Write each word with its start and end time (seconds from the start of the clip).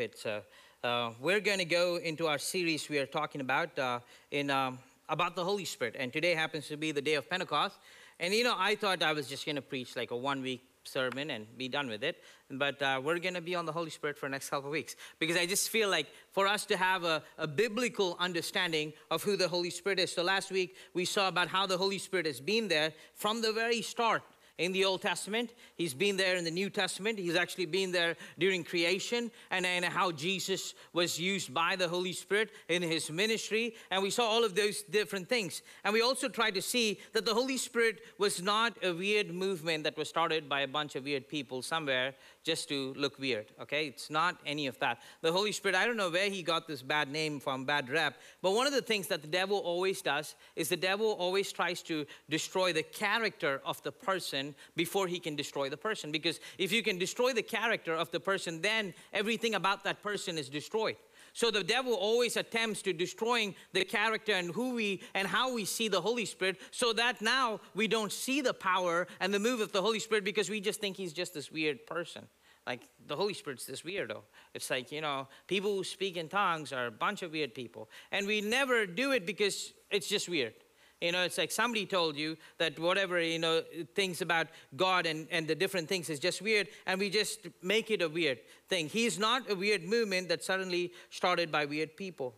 it. 0.00 0.18
So 0.18 0.42
uh, 0.82 1.12
we're 1.20 1.40
going 1.40 1.58
to 1.58 1.64
go 1.64 1.96
into 1.96 2.26
our 2.26 2.38
series 2.38 2.88
we 2.88 2.98
are 2.98 3.06
talking 3.06 3.40
about 3.40 3.78
uh, 3.78 4.00
in 4.30 4.50
um, 4.50 4.78
about 5.08 5.36
the 5.36 5.44
Holy 5.44 5.64
Spirit, 5.64 5.96
and 5.98 6.12
today 6.12 6.34
happens 6.34 6.68
to 6.68 6.76
be 6.76 6.92
the 6.92 7.02
day 7.02 7.14
of 7.14 7.28
Pentecost. 7.28 7.78
And 8.18 8.32
you 8.34 8.44
know, 8.44 8.54
I 8.56 8.74
thought 8.74 9.02
I 9.02 9.12
was 9.12 9.28
just 9.28 9.44
going 9.44 9.56
to 9.56 9.62
preach 9.62 9.96
like 9.96 10.10
a 10.10 10.16
one 10.16 10.42
week 10.42 10.62
sermon 10.84 11.30
and 11.30 11.46
be 11.56 11.68
done 11.68 11.88
with 11.88 12.02
it. 12.02 12.22
But 12.50 12.80
uh, 12.82 13.00
we're 13.02 13.18
going 13.18 13.34
to 13.34 13.40
be 13.40 13.54
on 13.54 13.66
the 13.66 13.72
Holy 13.72 13.90
Spirit 13.90 14.18
for 14.18 14.26
the 14.26 14.30
next 14.30 14.50
couple 14.50 14.68
of 14.68 14.72
weeks 14.72 14.96
because 15.18 15.36
I 15.36 15.46
just 15.46 15.70
feel 15.70 15.88
like 15.88 16.06
for 16.32 16.46
us 16.46 16.66
to 16.66 16.76
have 16.76 17.04
a, 17.04 17.22
a, 17.38 17.46
biblical 17.46 18.16
understanding 18.18 18.92
of 19.10 19.22
who 19.22 19.36
the 19.36 19.48
Holy 19.48 19.70
Spirit 19.70 19.98
is. 19.98 20.12
So 20.12 20.22
last 20.22 20.50
week 20.50 20.76
we 20.94 21.04
saw 21.04 21.28
about 21.28 21.48
how 21.48 21.66
the 21.66 21.78
Holy 21.78 21.98
Spirit 21.98 22.26
has 22.26 22.40
been 22.40 22.68
there 22.68 22.92
from 23.14 23.40
the 23.40 23.52
very 23.52 23.82
start 23.82 24.22
in 24.58 24.72
the 24.72 24.84
Old 24.84 25.02
Testament. 25.02 25.52
He's 25.74 25.94
been 25.94 26.16
there 26.16 26.36
in 26.36 26.44
the 26.44 26.50
New 26.50 26.70
Testament. 26.70 27.18
He's 27.18 27.36
actually 27.36 27.66
been 27.66 27.92
there 27.92 28.16
during 28.38 28.64
creation 28.64 29.30
and, 29.50 29.64
and 29.64 29.84
how 29.84 30.12
Jesus 30.12 30.74
was 30.92 31.18
used 31.18 31.52
by 31.52 31.76
the 31.76 31.88
Holy 31.88 32.12
Spirit 32.12 32.50
in 32.68 32.82
his 32.82 33.10
ministry. 33.10 33.74
And 33.90 34.02
we 34.02 34.10
saw 34.10 34.24
all 34.24 34.44
of 34.44 34.54
those 34.54 34.82
different 34.82 35.28
things. 35.28 35.62
And 35.84 35.92
we 35.92 36.02
also 36.02 36.28
tried 36.28 36.54
to 36.54 36.62
see 36.62 37.00
that 37.12 37.24
the 37.24 37.34
Holy 37.34 37.56
Spirit 37.56 38.00
was 38.18 38.42
not 38.42 38.76
a 38.82 38.92
weird 38.92 39.34
movement 39.34 39.84
that 39.84 39.96
was 39.96 40.08
started 40.08 40.48
by 40.48 40.60
a 40.60 40.68
bunch 40.68 40.96
of 40.96 41.04
weird 41.04 41.28
people 41.28 41.62
somewhere 41.62 42.14
just 42.44 42.68
to 42.68 42.94
look 42.96 43.18
weird, 43.18 43.46
okay? 43.60 43.86
It's 43.86 44.10
not 44.10 44.36
any 44.44 44.66
of 44.66 44.78
that. 44.80 44.98
The 45.20 45.32
Holy 45.32 45.52
Spirit, 45.52 45.76
I 45.76 45.86
don't 45.86 45.96
know 45.96 46.10
where 46.10 46.28
he 46.28 46.42
got 46.42 46.66
this 46.66 46.82
bad 46.82 47.08
name 47.08 47.40
from, 47.40 47.64
bad 47.64 47.88
rep, 47.88 48.16
but 48.40 48.52
one 48.52 48.66
of 48.66 48.72
the 48.72 48.82
things 48.82 49.06
that 49.08 49.22
the 49.22 49.28
devil 49.28 49.58
always 49.58 50.02
does 50.02 50.34
is 50.56 50.68
the 50.68 50.76
devil 50.76 51.12
always 51.12 51.52
tries 51.52 51.82
to 51.82 52.06
destroy 52.28 52.72
the 52.72 52.82
character 52.82 53.60
of 53.64 53.82
the 53.82 53.92
person 53.92 54.54
before 54.76 55.06
he 55.06 55.18
can 55.18 55.36
destroy 55.36 55.68
the 55.68 55.76
person. 55.76 56.10
Because 56.10 56.40
if 56.58 56.72
you 56.72 56.82
can 56.82 56.98
destroy 56.98 57.32
the 57.32 57.42
character 57.42 57.94
of 57.94 58.10
the 58.10 58.20
person, 58.20 58.60
then 58.60 58.94
everything 59.12 59.54
about 59.54 59.84
that 59.84 60.02
person 60.02 60.38
is 60.38 60.48
destroyed. 60.48 60.96
So 61.32 61.50
the 61.50 61.64
devil 61.64 61.94
always 61.94 62.36
attempts 62.36 62.82
to 62.82 62.92
destroying 62.92 63.54
the 63.72 63.84
character 63.84 64.32
and 64.32 64.50
who 64.50 64.74
we 64.74 65.02
and 65.14 65.26
how 65.26 65.54
we 65.54 65.64
see 65.64 65.88
the 65.88 66.00
Holy 66.00 66.26
Spirit 66.26 66.60
so 66.70 66.92
that 66.92 67.22
now 67.22 67.60
we 67.74 67.88
don't 67.88 68.12
see 68.12 68.42
the 68.42 68.52
power 68.52 69.06
and 69.20 69.32
the 69.32 69.38
move 69.38 69.60
of 69.60 69.72
the 69.72 69.80
Holy 69.80 69.98
Spirit 69.98 70.24
because 70.24 70.50
we 70.50 70.60
just 70.60 70.80
think 70.80 70.96
he's 70.96 71.12
just 71.12 71.32
this 71.32 71.50
weird 71.50 71.86
person. 71.86 72.26
Like 72.66 72.82
the 73.06 73.16
Holy 73.16 73.34
Spirit's 73.34 73.64
this 73.64 73.82
weirdo. 73.82 74.18
It's 74.54 74.70
like, 74.70 74.92
you 74.92 75.00
know, 75.00 75.26
people 75.48 75.74
who 75.74 75.84
speak 75.84 76.16
in 76.16 76.28
tongues 76.28 76.72
are 76.72 76.86
a 76.86 76.92
bunch 76.92 77.22
of 77.22 77.32
weird 77.32 77.54
people. 77.54 77.88
And 78.12 78.26
we 78.26 78.40
never 78.40 78.86
do 78.86 79.12
it 79.12 79.26
because 79.26 79.72
it's 79.90 80.08
just 80.08 80.28
weird. 80.28 80.54
You 81.02 81.10
know, 81.10 81.24
it's 81.24 81.36
like 81.36 81.50
somebody 81.50 81.84
told 81.84 82.16
you 82.16 82.36
that 82.58 82.78
whatever, 82.78 83.20
you 83.20 83.40
know, 83.40 83.62
things 83.96 84.22
about 84.22 84.46
God 84.76 85.04
and, 85.04 85.26
and 85.32 85.48
the 85.48 85.54
different 85.56 85.88
things 85.88 86.08
is 86.08 86.20
just 86.20 86.40
weird, 86.40 86.68
and 86.86 87.00
we 87.00 87.10
just 87.10 87.48
make 87.60 87.90
it 87.90 88.02
a 88.02 88.08
weird 88.08 88.38
thing. 88.68 88.88
He's 88.88 89.18
not 89.18 89.50
a 89.50 89.56
weird 89.56 89.82
movement 89.82 90.28
that 90.28 90.44
suddenly 90.44 90.92
started 91.10 91.50
by 91.50 91.64
weird 91.64 91.96
people. 91.96 92.36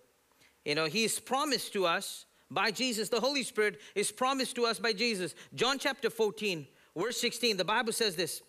You 0.64 0.74
know, 0.74 0.86
He's 0.86 1.20
promised 1.20 1.74
to 1.74 1.84
us 1.84 2.24
by 2.50 2.70
Jesus. 2.70 3.10
The 3.10 3.20
Holy 3.20 3.42
Spirit 3.42 3.82
is 3.94 4.10
promised 4.10 4.56
to 4.56 4.64
us 4.64 4.78
by 4.78 4.94
Jesus. 4.94 5.34
John 5.54 5.78
chapter 5.78 6.08
14, 6.08 6.66
verse 6.96 7.20
16, 7.20 7.58
the 7.58 7.66
Bible 7.66 7.92
says 7.92 8.16
this. 8.16 8.40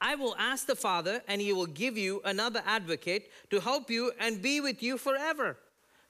I 0.00 0.16
will 0.16 0.34
ask 0.36 0.66
the 0.66 0.74
Father, 0.74 1.22
and 1.28 1.40
he 1.40 1.52
will 1.52 1.66
give 1.66 1.96
you 1.96 2.22
another 2.24 2.62
advocate 2.66 3.28
to 3.50 3.60
help 3.60 3.88
you 3.88 4.10
and 4.18 4.42
be 4.42 4.60
with 4.60 4.82
you 4.82 4.98
forever 4.98 5.58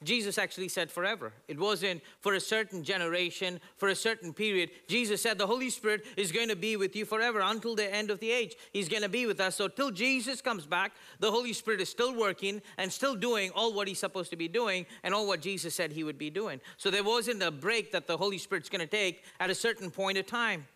Jesus 0.03 0.39
actually 0.39 0.69
said 0.69 0.91
forever. 0.91 1.35
It 1.47 1.59
wasn't 1.59 2.01
for 2.21 2.33
a 2.33 2.41
certain 2.41 2.83
generation, 2.83 3.61
for 3.77 3.89
a 3.89 3.95
certain 3.95 4.33
period. 4.33 4.71
Jesus 4.89 5.21
said 5.21 5.37
the 5.37 5.47
Holy 5.47 5.69
Spirit 5.69 6.07
is 6.17 6.33
going 6.33 6.49
to 6.49 6.57
be 6.57 6.79
with 6.79 6.97
you 6.97 7.05
forever 7.05 7.41
until 7.41 7.75
the 7.75 7.95
end 7.95 8.11
of 8.11 8.19
the 8.19 8.31
age. 8.31 8.57
He's 8.73 8.89
going 8.89 9.03
to 9.03 9.11
be 9.11 9.27
with 9.27 9.41
us. 9.41 9.57
So, 9.57 9.69
till 9.69 9.91
Jesus 9.91 10.41
comes 10.41 10.65
back, 10.65 10.93
the 11.19 11.31
Holy 11.31 11.53
Spirit 11.53 11.83
is 11.83 11.91
still 11.91 12.15
working 12.15 12.63
and 12.79 12.91
still 12.91 13.15
doing 13.15 13.51
all 13.55 13.75
what 13.75 13.89
He's 13.89 13.99
supposed 13.99 14.31
to 14.31 14.37
be 14.37 14.49
doing 14.49 14.87
and 15.03 15.13
all 15.13 15.27
what 15.27 15.43
Jesus 15.43 15.75
said 15.75 15.93
He 15.93 16.03
would 16.03 16.19
be 16.19 16.31
doing. 16.31 16.63
So, 16.79 16.91
there 16.91 17.05
wasn't 17.05 17.43
a 17.43 17.51
break 17.51 17.93
that 17.93 18.07
the 18.07 18.17
Holy 18.17 18.39
Spirit's 18.39 18.71
going 18.71 18.81
to 18.81 18.87
take 18.87 19.23
at 19.39 19.51
a 19.51 19.55
certain 19.55 19.91
point 19.91 20.17
of 20.17 20.27
time. 20.27 20.67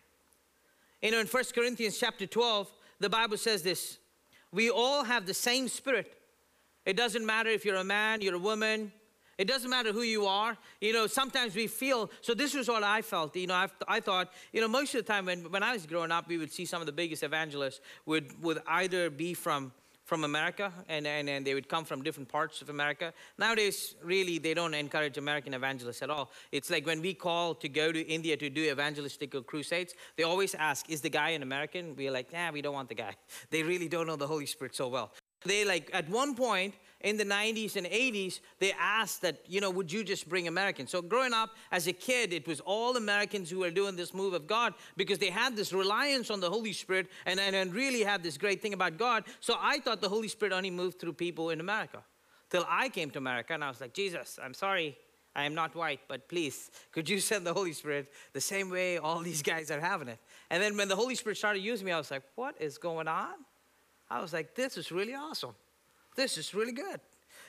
You 1.01 1.11
know, 1.11 1.19
in 1.19 1.27
1 1.27 1.43
Corinthians 1.55 1.97
chapter 1.97 2.27
12, 2.27 2.71
the 2.99 3.09
Bible 3.09 3.37
says 3.37 3.63
this 3.63 3.97
We 4.51 4.69
all 4.69 5.03
have 5.03 5.25
the 5.25 5.33
same 5.33 5.67
Spirit. 5.67 6.13
It 6.85 6.95
doesn't 6.95 7.25
matter 7.25 7.49
if 7.49 7.65
you're 7.65 7.77
a 7.77 7.83
man, 7.83 8.21
you're 8.21 8.35
a 8.35 8.39
woman, 8.39 8.91
it 9.37 9.47
doesn't 9.47 9.69
matter 9.69 9.91
who 9.91 10.01
you 10.01 10.25
are. 10.25 10.57
You 10.79 10.93
know, 10.93 11.07
sometimes 11.07 11.55
we 11.55 11.67
feel, 11.67 12.09
so 12.21 12.33
this 12.33 12.53
was 12.53 12.67
what 12.67 12.83
I 12.83 13.01
felt. 13.01 13.35
You 13.35 13.47
know, 13.47 13.55
I, 13.55 13.67
I 13.87 13.99
thought, 13.99 14.31
you 14.53 14.61
know, 14.61 14.67
most 14.67 14.95
of 14.95 15.05
the 15.05 15.11
time 15.11 15.25
when, 15.25 15.51
when 15.51 15.63
I 15.63 15.73
was 15.73 15.85
growing 15.85 16.11
up, 16.11 16.27
we 16.27 16.37
would 16.37 16.51
see 16.51 16.65
some 16.65 16.81
of 16.81 16.85
the 16.85 16.93
biggest 16.93 17.23
evangelists 17.23 17.81
would, 18.05 18.41
would 18.41 18.61
either 18.67 19.09
be 19.09 19.33
from, 19.33 19.73
from 20.05 20.23
America 20.23 20.71
and, 20.87 21.05
and, 21.05 21.27
and 21.27 21.45
they 21.45 21.53
would 21.53 21.67
come 21.67 21.83
from 21.83 22.01
different 22.01 22.29
parts 22.29 22.61
of 22.61 22.69
America. 22.69 23.11
Nowadays, 23.37 23.95
really, 24.03 24.37
they 24.37 24.53
don't 24.53 24.73
encourage 24.73 25.17
American 25.17 25.53
evangelists 25.53 26.01
at 26.01 26.09
all. 26.09 26.31
It's 26.51 26.69
like 26.69 26.85
when 26.85 27.01
we 27.01 27.13
call 27.13 27.55
to 27.55 27.67
go 27.67 27.91
to 27.91 28.01
India 28.01 28.37
to 28.37 28.49
do 28.49 28.73
evangelistical 28.73 29.45
crusades, 29.45 29.95
they 30.15 30.23
always 30.23 30.55
ask, 30.55 30.89
is 30.89 31.01
the 31.01 31.09
guy 31.09 31.31
an 31.31 31.43
American? 31.43 31.95
We're 31.95 32.11
like, 32.11 32.31
nah, 32.31 32.51
we 32.51 32.61
don't 32.61 32.73
want 32.73 32.89
the 32.89 32.95
guy. 32.95 33.15
They 33.49 33.63
really 33.63 33.87
don't 33.87 34.07
know 34.07 34.15
the 34.15 34.27
Holy 34.27 34.45
Spirit 34.45 34.75
so 34.75 34.87
well. 34.87 35.11
They 35.45 35.63
like, 35.65 35.89
at 35.93 36.09
one 36.09 36.35
point, 36.35 36.75
in 37.01 37.17
the 37.17 37.23
90s 37.23 37.75
and 37.75 37.85
80s, 37.85 38.39
they 38.59 38.73
asked 38.79 39.21
that, 39.21 39.37
you 39.47 39.61
know, 39.61 39.69
would 39.69 39.91
you 39.91 40.03
just 40.03 40.27
bring 40.27 40.47
Americans? 40.47 40.89
So 40.89 41.03
growing 41.03 41.33
up 41.33 41.51
as 41.71 41.87
a 41.87 41.93
kid, 41.93 42.33
it 42.33 42.47
was 42.47 42.61
all 42.61 42.97
Americans 42.97 43.49
who 43.49 43.59
were 43.59 43.69
doing 43.69 43.95
this 43.95 44.11
move 44.13 44.33
of 44.33 44.47
God 44.47 44.73
because 44.97 45.19
they 45.19 45.29
had 45.29 45.55
this 45.55 45.71
reliance 45.71 46.31
on 46.31 46.39
the 46.39 46.49
Holy 46.49 46.73
Spirit 46.73 47.07
and, 47.27 47.39
and, 47.39 47.55
and 47.55 47.75
really 47.75 48.03
had 48.03 48.23
this 48.23 48.37
great 48.37 48.59
thing 48.59 48.73
about 48.73 48.97
God. 48.97 49.25
So 49.39 49.55
I 49.59 49.79
thought 49.79 50.01
the 50.01 50.09
Holy 50.09 50.27
Spirit 50.27 50.51
only 50.51 50.71
moved 50.71 50.99
through 50.99 51.13
people 51.13 51.51
in 51.51 51.59
America. 51.59 51.99
Till 52.49 52.65
I 52.67 52.89
came 52.89 53.11
to 53.11 53.19
America 53.19 53.53
and 53.53 53.63
I 53.63 53.69
was 53.69 53.81
like, 53.81 53.93
Jesus, 53.93 54.39
I'm 54.41 54.55
sorry, 54.55 54.97
I 55.35 55.43
am 55.43 55.53
not 55.53 55.75
white, 55.75 55.99
but 56.07 56.27
please, 56.27 56.71
could 56.91 57.07
you 57.07 57.19
send 57.19 57.45
the 57.45 57.53
Holy 57.53 57.73
Spirit 57.73 58.11
the 58.33 58.41
same 58.41 58.69
way 58.71 58.97
all 58.97 59.19
these 59.19 59.43
guys 59.43 59.69
are 59.69 59.81
having 59.81 60.07
it? 60.07 60.19
And 60.49 60.63
then 60.63 60.75
when 60.75 60.87
the 60.87 60.95
Holy 60.95 61.13
Spirit 61.13 61.37
started 61.37 61.59
using 61.59 61.85
me, 61.85 61.91
I 61.91 61.97
was 61.97 62.09
like, 62.09 62.23
what 62.35 62.55
is 62.59 62.77
going 62.79 63.07
on? 63.07 63.33
I 64.09 64.21
was 64.21 64.33
like, 64.33 64.55
this 64.55 64.77
is 64.77 64.91
really 64.91 65.13
awesome 65.13 65.55
this 66.15 66.37
is 66.37 66.53
really 66.53 66.71
good. 66.71 66.99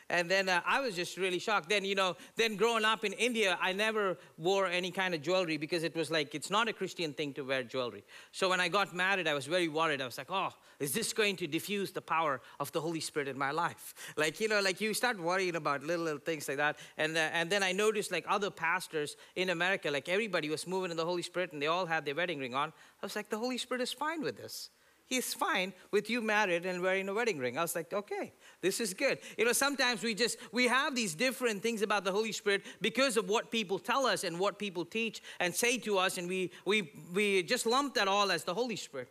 And 0.09 0.31
then 0.31 0.49
uh, 0.49 0.61
I 0.65 0.81
was 0.81 0.94
just 0.94 1.17
really 1.17 1.41
shocked. 1.41 1.69
Then, 1.69 1.84
you 1.84 1.97
know, 1.97 2.17
then 2.37 2.55
growing 2.55 2.84
up 2.84 3.05
in 3.05 3.12
India, 3.15 3.59
I 3.61 3.72
never 3.72 4.17
wore 4.39 4.69
any 4.69 4.93
kind 4.93 5.16
of 5.16 5.22
jewelry 5.22 5.56
because 5.56 5.83
it 5.83 5.97
was 5.97 6.12
like, 6.12 6.33
it's 6.33 6.49
not 6.49 6.69
a 6.69 6.72
Christian 6.72 7.12
thing 7.12 7.33
to 7.34 7.43
wear 7.43 7.65
jewelry. 7.65 8.05
So 8.31 8.49
when 8.49 8.61
I 8.61 8.69
got 8.69 8.95
married, 8.95 9.27
I 9.27 9.34
was 9.34 9.47
very 9.47 9.66
worried. 9.66 10.00
I 10.00 10.05
was 10.05 10.16
like, 10.16 10.31
oh, 10.31 10.50
is 10.78 10.93
this 10.93 11.12
going 11.12 11.34
to 11.37 11.49
diffuse 11.49 11.91
the 11.91 12.03
power 12.03 12.41
of 12.61 12.71
the 12.71 12.81
Holy 12.81 13.00
Spirit 13.00 13.27
in 13.27 13.37
my 13.37 13.50
life? 13.50 13.95
Like, 14.16 14.41
you 14.41 14.49
know, 14.49 14.61
like 14.61 14.81
you 14.81 14.95
start 14.95 15.21
worrying 15.21 15.56
about 15.56 15.83
little, 15.83 16.05
little 16.05 16.21
things 16.21 16.49
like 16.49 16.56
that. 16.59 16.78
And, 16.97 17.16
uh, 17.16 17.28
and 17.33 17.50
then 17.50 17.62
I 17.62 17.72
noticed 17.72 18.12
like 18.12 18.25
other 18.28 18.50
pastors 18.50 19.16
in 19.34 19.50
America, 19.50 19.91
like 19.91 20.09
everybody 20.09 20.49
was 20.49 20.66
moving 20.66 20.91
in 20.91 20.97
the 20.97 21.05
Holy 21.05 21.22
Spirit 21.22 21.53
and 21.53 21.61
they 21.61 21.66
all 21.66 21.84
had 21.84 22.05
their 22.05 22.15
wedding 22.15 22.39
ring 22.39 22.55
on. 22.55 22.69
I 23.03 23.06
was 23.06 23.16
like, 23.16 23.28
the 23.28 23.39
Holy 23.39 23.59
Spirit 23.59 23.83
is 23.83 23.93
fine 23.93 24.22
with 24.22 24.37
this 24.37 24.71
he's 25.06 25.33
fine 25.33 25.72
with 25.91 26.11
you 26.11 26.21
married 26.21 26.67
and 26.67 26.83
wearing 26.83 27.09
a 27.09 27.15
wedding 27.15 27.39
ring. 27.39 27.56
I 27.56 27.62
was 27.62 27.75
like, 27.75 27.93
okay, 27.93 28.33
this 28.61 28.81
is 28.81 28.93
good. 28.94 29.19
You 29.39 29.44
know, 29.44 29.53
sometimes 29.53 30.03
we 30.03 30.15
just, 30.15 30.39
we 30.53 30.67
have 30.67 30.94
these 30.94 31.15
different 31.15 31.62
things 31.62 31.83
about 31.83 32.05
the 32.05 32.12
Holy 32.12 32.33
Spirit 32.33 32.62
because 32.81 33.16
of 33.16 33.28
what 33.28 33.50
people 33.50 33.78
tell 33.78 34.06
us 34.06 34.25
and 34.25 34.39
what 34.39 34.59
people 34.59 34.84
teach 34.84 35.22
and 35.41 35.55
say 35.55 35.78
to 35.78 35.99
us, 35.99 36.19
and 36.19 36.28
we, 36.28 36.50
we, 36.65 36.93
we 37.15 37.43
just 37.43 37.66
lump 37.66 37.95
that 37.95 38.09
all 38.09 38.31
as 38.31 38.45
the 38.45 38.55
Holy 38.55 38.77
Spirit. 38.77 39.09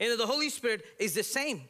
You 0.00 0.10
know, 0.10 0.16
the 0.16 0.26
Holy 0.26 0.50
Spirit 0.50 0.84
is 0.98 1.14
the 1.14 1.24
same. 1.24 1.62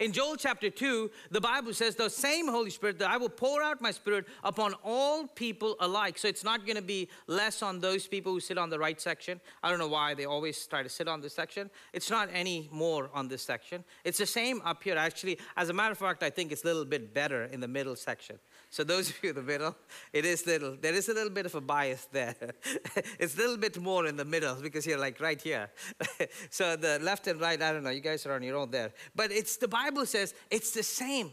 In 0.00 0.12
Joel 0.12 0.34
chapter 0.36 0.70
2, 0.70 1.08
the 1.30 1.40
Bible 1.40 1.72
says, 1.72 1.94
The 1.94 2.10
same 2.10 2.48
Holy 2.48 2.70
Spirit 2.70 2.98
that 2.98 3.10
I 3.10 3.16
will 3.16 3.28
pour 3.28 3.62
out 3.62 3.80
my 3.80 3.92
Spirit 3.92 4.26
upon 4.42 4.74
all 4.82 5.28
people 5.28 5.76
alike. 5.78 6.18
So 6.18 6.26
it's 6.26 6.42
not 6.42 6.66
going 6.66 6.76
to 6.76 6.82
be 6.82 7.08
less 7.28 7.62
on 7.62 7.78
those 7.78 8.08
people 8.08 8.32
who 8.32 8.40
sit 8.40 8.58
on 8.58 8.70
the 8.70 8.78
right 8.78 9.00
section. 9.00 9.40
I 9.62 9.70
don't 9.70 9.78
know 9.78 9.86
why 9.86 10.14
they 10.14 10.24
always 10.24 10.66
try 10.66 10.82
to 10.82 10.88
sit 10.88 11.06
on 11.06 11.20
this 11.20 11.32
section. 11.32 11.70
It's 11.92 12.10
not 12.10 12.28
any 12.32 12.68
more 12.72 13.08
on 13.14 13.28
this 13.28 13.42
section. 13.42 13.84
It's 14.02 14.18
the 14.18 14.26
same 14.26 14.60
up 14.64 14.82
here. 14.82 14.96
Actually, 14.96 15.38
as 15.56 15.68
a 15.68 15.72
matter 15.72 15.92
of 15.92 15.98
fact, 15.98 16.24
I 16.24 16.30
think 16.30 16.50
it's 16.50 16.64
a 16.64 16.66
little 16.66 16.84
bit 16.84 17.14
better 17.14 17.44
in 17.44 17.60
the 17.60 17.68
middle 17.68 17.94
section. 17.94 18.40
So 18.74 18.82
those 18.82 19.08
of 19.08 19.22
you 19.22 19.28
in 19.28 19.36
the 19.36 19.42
middle, 19.42 19.76
it 20.12 20.24
is 20.24 20.44
little, 20.48 20.76
there 20.80 20.94
is 20.94 21.08
a 21.08 21.14
little 21.14 21.30
bit 21.30 21.46
of 21.46 21.54
a 21.54 21.60
bias 21.60 22.08
there. 22.10 22.34
it's 23.20 23.36
a 23.36 23.38
little 23.38 23.56
bit 23.56 23.80
more 23.80 24.04
in 24.06 24.16
the 24.16 24.24
middle 24.24 24.56
because 24.56 24.84
you're 24.84 24.98
like 24.98 25.20
right 25.20 25.40
here. 25.40 25.70
so 26.50 26.74
the 26.74 26.98
left 27.00 27.28
and 27.28 27.40
right, 27.40 27.62
I 27.62 27.72
don't 27.72 27.84
know, 27.84 27.90
you 27.90 28.00
guys 28.00 28.26
are 28.26 28.32
on 28.32 28.42
your 28.42 28.56
own 28.56 28.72
there. 28.72 28.92
But 29.14 29.30
it's 29.30 29.58
the 29.58 29.68
Bible 29.68 30.04
says 30.06 30.34
it's 30.50 30.72
the 30.72 30.82
same. 30.82 31.30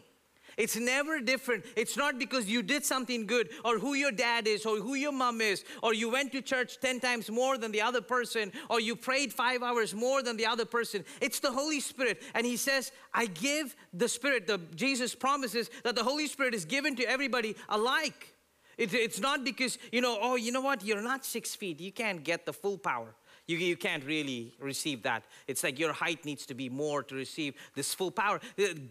It's 0.57 0.75
never 0.75 1.19
different. 1.19 1.65
It's 1.75 1.97
not 1.97 2.19
because 2.19 2.47
you 2.47 2.61
did 2.61 2.85
something 2.85 3.25
good 3.25 3.49
or 3.63 3.79
who 3.79 3.93
your 3.93 4.11
dad 4.11 4.47
is 4.47 4.65
or 4.65 4.77
who 4.77 4.95
your 4.95 5.11
mom 5.11 5.41
is 5.41 5.63
or 5.81 5.93
you 5.93 6.09
went 6.09 6.31
to 6.33 6.41
church 6.41 6.79
10 6.79 6.99
times 6.99 7.29
more 7.29 7.57
than 7.57 7.71
the 7.71 7.81
other 7.81 8.01
person 8.01 8.51
or 8.69 8.79
you 8.79 8.95
prayed 8.95 9.33
five 9.33 9.63
hours 9.63 9.93
more 9.93 10.21
than 10.21 10.37
the 10.37 10.45
other 10.45 10.65
person. 10.65 11.03
It's 11.21 11.39
the 11.39 11.51
Holy 11.51 11.79
Spirit. 11.79 12.21
And 12.33 12.45
He 12.45 12.57
says, 12.57 12.91
I 13.13 13.27
give 13.27 13.75
the 13.93 14.07
Spirit. 14.07 14.47
The, 14.47 14.59
Jesus 14.75 15.15
promises 15.15 15.69
that 15.83 15.95
the 15.95 16.03
Holy 16.03 16.27
Spirit 16.27 16.53
is 16.53 16.65
given 16.65 16.95
to 16.97 17.03
everybody 17.03 17.55
alike. 17.69 18.35
It, 18.77 18.93
it's 18.93 19.19
not 19.19 19.43
because, 19.43 19.77
you 19.91 20.01
know, 20.01 20.17
oh, 20.21 20.35
you 20.35 20.51
know 20.51 20.61
what? 20.61 20.83
You're 20.83 21.01
not 21.01 21.25
six 21.25 21.55
feet. 21.55 21.79
You 21.79 21.91
can't 21.91 22.23
get 22.23 22.45
the 22.45 22.53
full 22.53 22.77
power. 22.77 23.13
You, 23.51 23.57
you 23.57 23.75
can't 23.75 24.05
really 24.05 24.53
receive 24.59 25.03
that. 25.03 25.23
It's 25.45 25.63
like 25.63 25.77
your 25.77 25.91
height 25.91 26.23
needs 26.23 26.45
to 26.45 26.53
be 26.53 26.69
more 26.69 27.03
to 27.03 27.15
receive 27.15 27.55
this 27.75 27.93
full 27.93 28.11
power. 28.11 28.39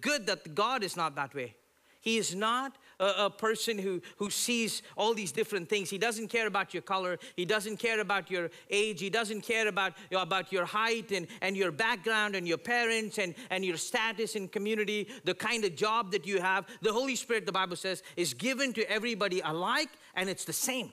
Good 0.01 0.27
that 0.27 0.55
God 0.55 0.85
is 0.85 0.97
not 0.97 1.15
that 1.17 1.35
way. 1.35 1.55
He 2.03 2.17
is 2.17 2.35
not 2.35 2.77
a, 2.99 3.27
a, 3.27 3.31
person 3.31 3.79
who, 3.79 4.01
who 4.17 4.31
sees 4.31 4.83
all 4.97 5.12
these 5.12 5.33
different 5.33 5.69
things. 5.69 5.91
He 5.91 5.99
doesn't 5.99 6.29
care 6.29 6.47
about 6.47 6.73
your 6.73 6.83
color. 6.83 7.19
He 7.37 7.45
doesn't 7.45 7.77
care 7.79 8.01
about 8.01 8.31
your 8.31 8.51
age. 8.71 9.01
He 9.01 9.11
doesn't 9.11 9.43
care 9.43 9.69
about, 9.69 9.93
about 10.11 10.51
your 10.51 10.65
height 10.65 11.12
and, 11.12 11.27
and 11.43 11.57
your 11.57 11.71
background 11.71 12.37
and 12.37 12.49
your 12.49 12.59
parents 12.59 13.19
and, 13.19 13.35
and 13.51 13.65
your 13.65 13.77
status 13.77 14.35
in 14.35 14.49
community, 14.49 15.09
the 15.25 15.35
kind 15.35 15.65
of 15.65 15.77
job 15.77 16.11
that 16.12 16.27
you 16.27 16.41
have. 16.41 16.67
The 16.81 16.93
Holy 16.93 17.17
Spirit, 17.17 17.45
the 17.45 17.53
Bible 17.53 17.77
says, 17.77 18.03
is 18.17 18.33
given 18.33 18.73
to 18.75 18.91
everybody 18.91 19.41
alike 19.41 19.91
and 20.15 20.31
it's 20.31 20.47
the 20.47 20.55
same. 20.55 20.93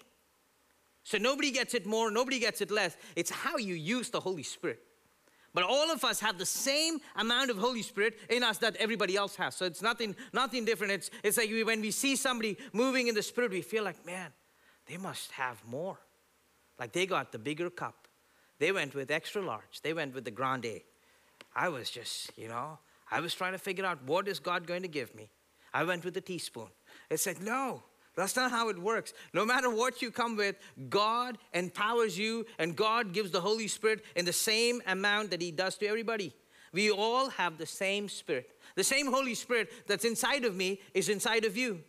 So 1.07 1.17
nobody 1.17 1.51
gets 1.51 1.73
it 1.73 1.85
more, 1.85 2.11
nobody 2.11 2.37
gets 2.37 2.59
it 2.59 2.69
less. 2.69 2.97
It's 3.15 3.31
how 3.31 3.55
you 3.55 3.75
use 3.75 4.09
the 4.09 4.19
Holy 4.19 4.43
Spirit. 4.43 4.81
But 5.53 5.63
all 5.63 5.89
of 5.89 6.03
us 6.03 6.19
have 6.19 6.37
the 6.37 6.45
same 6.45 6.99
amount 7.15 7.49
of 7.49 7.57
Holy 7.57 7.81
Spirit 7.81 8.19
in 8.29 8.43
us 8.43 8.57
that 8.57 8.75
everybody 8.75 9.15
else 9.15 9.37
has. 9.37 9.55
So 9.55 9.63
it's 9.63 9.81
nothing, 9.81 10.17
nothing 10.33 10.65
different. 10.65 10.91
It's, 10.91 11.09
it's 11.23 11.37
like 11.37 11.49
we, 11.49 11.63
when 11.63 11.79
we 11.79 11.91
see 11.91 12.17
somebody 12.17 12.57
moving 12.73 13.07
in 13.07 13.15
the 13.15 13.23
Spirit, 13.23 13.51
we 13.51 13.61
feel 13.61 13.85
like, 13.85 14.05
man, 14.05 14.33
they 14.85 14.97
must 14.97 15.31
have 15.31 15.63
more. 15.65 15.97
Like 16.77 16.91
they 16.91 17.05
got 17.05 17.31
the 17.31 17.39
bigger 17.39 17.69
cup. 17.69 18.09
They 18.59 18.73
went 18.73 18.93
with 18.93 19.09
extra 19.09 19.41
large. 19.41 19.79
They 19.83 19.93
went 19.93 20.13
with 20.13 20.25
the 20.25 20.31
grande. 20.31 20.81
I 21.55 21.69
was 21.69 21.89
just, 21.89 22.37
you 22.37 22.49
know, 22.49 22.79
I 23.09 23.21
was 23.21 23.33
trying 23.33 23.53
to 23.53 23.59
figure 23.59 23.85
out 23.85 24.03
what 24.03 24.27
is 24.27 24.39
God 24.39 24.67
going 24.67 24.81
to 24.81 24.89
give 24.89 25.15
me. 25.15 25.29
I 25.73 25.85
went 25.85 26.03
with 26.03 26.15
the 26.15 26.21
teaspoon. 26.21 26.67
It 27.09 27.21
said, 27.21 27.41
no, 27.41 27.83
that's 28.17 28.35
not 28.35 28.49
how 28.49 28.69
it 28.69 28.79
works. 28.79 29.13
No 29.31 29.45
matter 29.45 29.69
what 29.69 30.01
you 30.01 30.09
come 30.09 30.35
with, 30.35 30.55
God 30.89 31.37
empowers 31.53 32.17
you 32.17 32.47
and 32.57 32.75
God 32.75 33.13
gives 33.13 33.29
the 33.29 33.39
Holy 33.39 33.67
Spirit 33.67 34.03
in 34.15 34.25
the 34.25 34.33
same 34.33 34.81
amount 34.87 35.29
that 35.29 35.41
He 35.41 35.51
does 35.51 35.77
to 35.77 35.87
everybody. 35.87 36.33
We 36.73 36.89
all 36.89 37.29
have 37.29 37.57
the 37.57 37.65
same 37.67 38.09
Spirit. 38.09 38.49
The 38.75 38.83
same 38.83 39.11
Holy 39.11 39.35
Spirit 39.35 39.71
that's 39.87 40.03
inside 40.03 40.45
of 40.45 40.55
me 40.55 40.81
is 40.95 41.09
inside 41.09 41.45
of 41.45 41.55
you. 41.55 41.83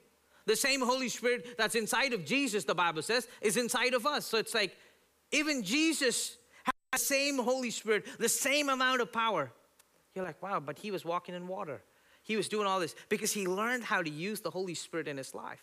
The 0.45 0.55
same 0.55 0.81
Holy 0.81 1.09
Spirit 1.09 1.57
that's 1.57 1.75
inside 1.75 2.13
of 2.13 2.25
Jesus, 2.25 2.65
the 2.65 2.75
Bible 2.75 3.03
says, 3.03 3.27
is 3.41 3.57
inside 3.57 3.95
of 3.95 4.07
us. 4.07 4.27
So 4.27 4.39
it's 4.39 4.55
like 4.55 4.77
even 5.33 5.63
Jesus 5.63 6.37
has 6.65 6.75
the 6.93 6.99
same 6.99 7.39
Holy 7.39 7.71
Spirit, 7.71 8.07
the 8.19 8.29
same 8.29 8.69
amount 8.69 9.01
of 9.01 9.13
power. 9.13 9.51
You're 10.15 10.25
like, 10.25 10.43
wow, 10.43 10.61
but 10.61 10.79
he 10.79 10.91
was 10.91 11.05
walking 11.05 11.35
in 11.35 11.49
water. 11.49 11.83
He 12.23 12.37
was 12.37 12.49
doing 12.49 12.67
all 12.67 12.81
this 12.81 12.95
because 13.09 13.33
he 13.33 13.47
learned 13.47 13.85
how 13.85 14.03
to 14.03 14.11
use 14.11 14.41
the 14.41 14.51
Holy 14.51 14.75
Spirit 14.75 15.09
in 15.09 15.17
his 15.17 15.35
life. 15.35 15.63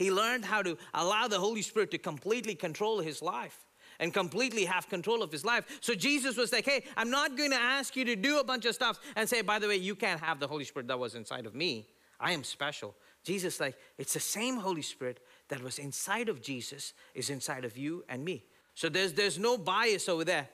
He 0.00 0.10
learned 0.10 0.46
how 0.46 0.62
to 0.62 0.78
allow 0.94 1.28
the 1.28 1.38
Holy 1.38 1.60
Spirit 1.60 1.90
to 1.90 1.98
completely 1.98 2.54
control 2.54 3.00
his 3.00 3.20
life 3.20 3.66
and 3.98 4.14
completely 4.14 4.64
have 4.64 4.88
control 4.88 5.22
of 5.22 5.30
his 5.30 5.44
life. 5.44 5.78
So 5.82 5.94
Jesus 5.94 6.38
was 6.38 6.52
like, 6.52 6.64
hey, 6.64 6.84
I'm 6.96 7.10
not 7.10 7.36
going 7.36 7.50
to 7.50 7.60
ask 7.60 7.94
you 7.96 8.06
to 8.06 8.16
do 8.16 8.40
a 8.40 8.44
bunch 8.44 8.64
of 8.64 8.74
stuff 8.74 8.98
and 9.14 9.28
say, 9.28 9.42
by 9.42 9.58
the 9.58 9.68
way, 9.68 9.76
you 9.76 9.94
can't 9.94 10.18
have 10.18 10.40
the 10.40 10.46
Holy 10.46 10.64
Spirit 10.64 10.88
that 10.88 10.98
was 10.98 11.14
inside 11.14 11.44
of 11.44 11.54
me. 11.54 11.86
I 12.18 12.32
am 12.32 12.44
special. 12.44 12.96
Jesus, 13.24 13.60
like, 13.60 13.76
it's 13.98 14.14
the 14.14 14.20
same 14.20 14.56
Holy 14.56 14.80
Spirit 14.80 15.20
that 15.48 15.62
was 15.62 15.78
inside 15.78 16.30
of 16.30 16.40
Jesus 16.40 16.94
is 17.14 17.28
inside 17.28 17.66
of 17.66 17.76
you 17.76 18.02
and 18.08 18.24
me. 18.24 18.46
So 18.74 18.88
there's, 18.88 19.12
there's 19.12 19.38
no 19.38 19.58
bias 19.58 20.08
over 20.08 20.24
there. 20.24 20.48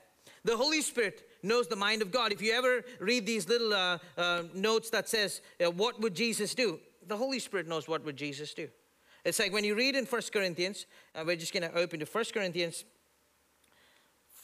The 0.44 0.56
Holy 0.56 0.82
Spirit 0.82 1.22
knows 1.44 1.68
the 1.68 1.76
mind 1.76 2.02
of 2.02 2.10
God. 2.10 2.32
If 2.32 2.42
you 2.42 2.52
ever 2.52 2.82
read 2.98 3.24
these 3.24 3.48
little 3.48 3.72
uh, 3.72 3.98
uh, 4.18 4.42
notes 4.54 4.90
that 4.90 5.08
says, 5.08 5.40
uh, 5.64 5.70
what 5.70 6.00
would 6.00 6.16
Jesus 6.16 6.52
do? 6.52 6.80
The 7.06 7.16
Holy 7.16 7.38
Spirit 7.38 7.68
knows 7.68 7.86
what 7.86 8.04
would 8.04 8.16
Jesus 8.16 8.52
do. 8.52 8.68
It's 9.26 9.40
like 9.40 9.52
when 9.52 9.64
you 9.64 9.74
read 9.74 9.96
in 9.96 10.06
First 10.06 10.32
Corinthians, 10.32 10.86
uh, 11.12 11.24
we're 11.26 11.34
just 11.34 11.52
going 11.52 11.68
to 11.68 11.76
open 11.76 11.98
to 11.98 12.06
First 12.06 12.32
Corinthians. 12.32 12.84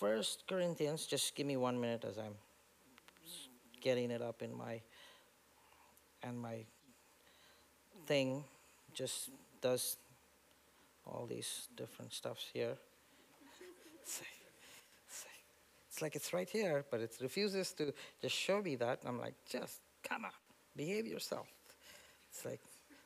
First 0.01 0.43
Corinthians, 0.49 1.07
just 1.07 1.37
give 1.37 1.47
me 1.47 1.57
one 1.57 1.81
minute 1.81 2.05
as 2.05 2.19
I'm 2.19 2.35
getting 3.81 4.11
it 4.11 4.21
up 4.21 4.43
in 4.43 4.53
my, 4.59 4.81
and 6.25 6.37
my 6.37 6.65
thing 8.07 8.43
just 8.93 9.31
does 9.61 9.99
all 11.07 11.27
these 11.27 11.69
different 11.77 12.13
stuffs 12.13 12.49
here. 12.53 12.75
It's 15.93 16.03
like 16.03 16.17
it's 16.17 16.33
right 16.33 16.51
here, 16.51 16.85
but 16.91 17.01
it 17.01 17.17
refuses 17.21 17.73
to 17.75 17.93
just 18.21 18.35
show 18.35 18.61
me 18.61 18.75
that. 18.77 18.99
I'm 19.07 19.21
like, 19.21 19.35
just 19.49 19.79
come 20.03 20.25
on, 20.25 20.33
behave 20.75 21.07
yourself. 21.07 21.47
It's 22.33 22.45
like, 22.45 22.61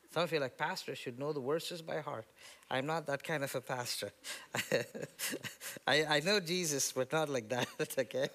some 0.09 0.23
of 0.23 0.31
you, 0.31 0.39
like, 0.39 0.57
pastors 0.57 0.97
should 0.97 1.19
know 1.19 1.33
the 1.33 1.41
verses 1.41 1.81
by 1.81 1.99
heart. 1.99 2.25
I'm 2.69 2.85
not 2.85 3.05
that 3.07 3.23
kind 3.23 3.43
of 3.43 3.53
a 3.53 3.61
pastor. 3.61 4.11
I, 5.87 6.05
I 6.05 6.19
know 6.21 6.39
Jesus, 6.39 6.91
but 6.91 7.11
not 7.11 7.29
like 7.29 7.49
that, 7.49 7.67
okay? 7.99 8.29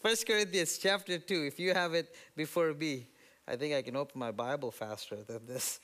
First 0.00 0.26
Corinthians 0.26 0.78
chapter 0.78 1.18
2, 1.18 1.44
if 1.44 1.58
you 1.58 1.74
have 1.74 1.94
it 1.94 2.14
before 2.36 2.72
me, 2.72 3.06
I 3.46 3.56
think 3.56 3.74
I 3.74 3.82
can 3.82 3.96
open 3.96 4.18
my 4.18 4.30
Bible 4.30 4.70
faster 4.70 5.16
than 5.24 5.44
this. 5.46 5.80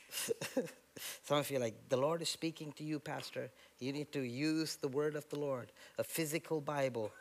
Some 1.23 1.39
of 1.39 1.51
you 1.51 1.59
like, 1.59 1.89
the 1.89 1.97
Lord 1.97 2.21
is 2.21 2.29
speaking 2.29 2.71
to 2.73 2.83
you, 2.83 2.99
Pastor. 2.99 3.51
You 3.79 3.91
need 3.91 4.11
to 4.13 4.21
use 4.21 4.77
the 4.77 4.87
word 4.87 5.15
of 5.15 5.27
the 5.29 5.37
Lord, 5.37 5.71
a 5.97 6.03
physical 6.03 6.61
Bible. 6.61 7.11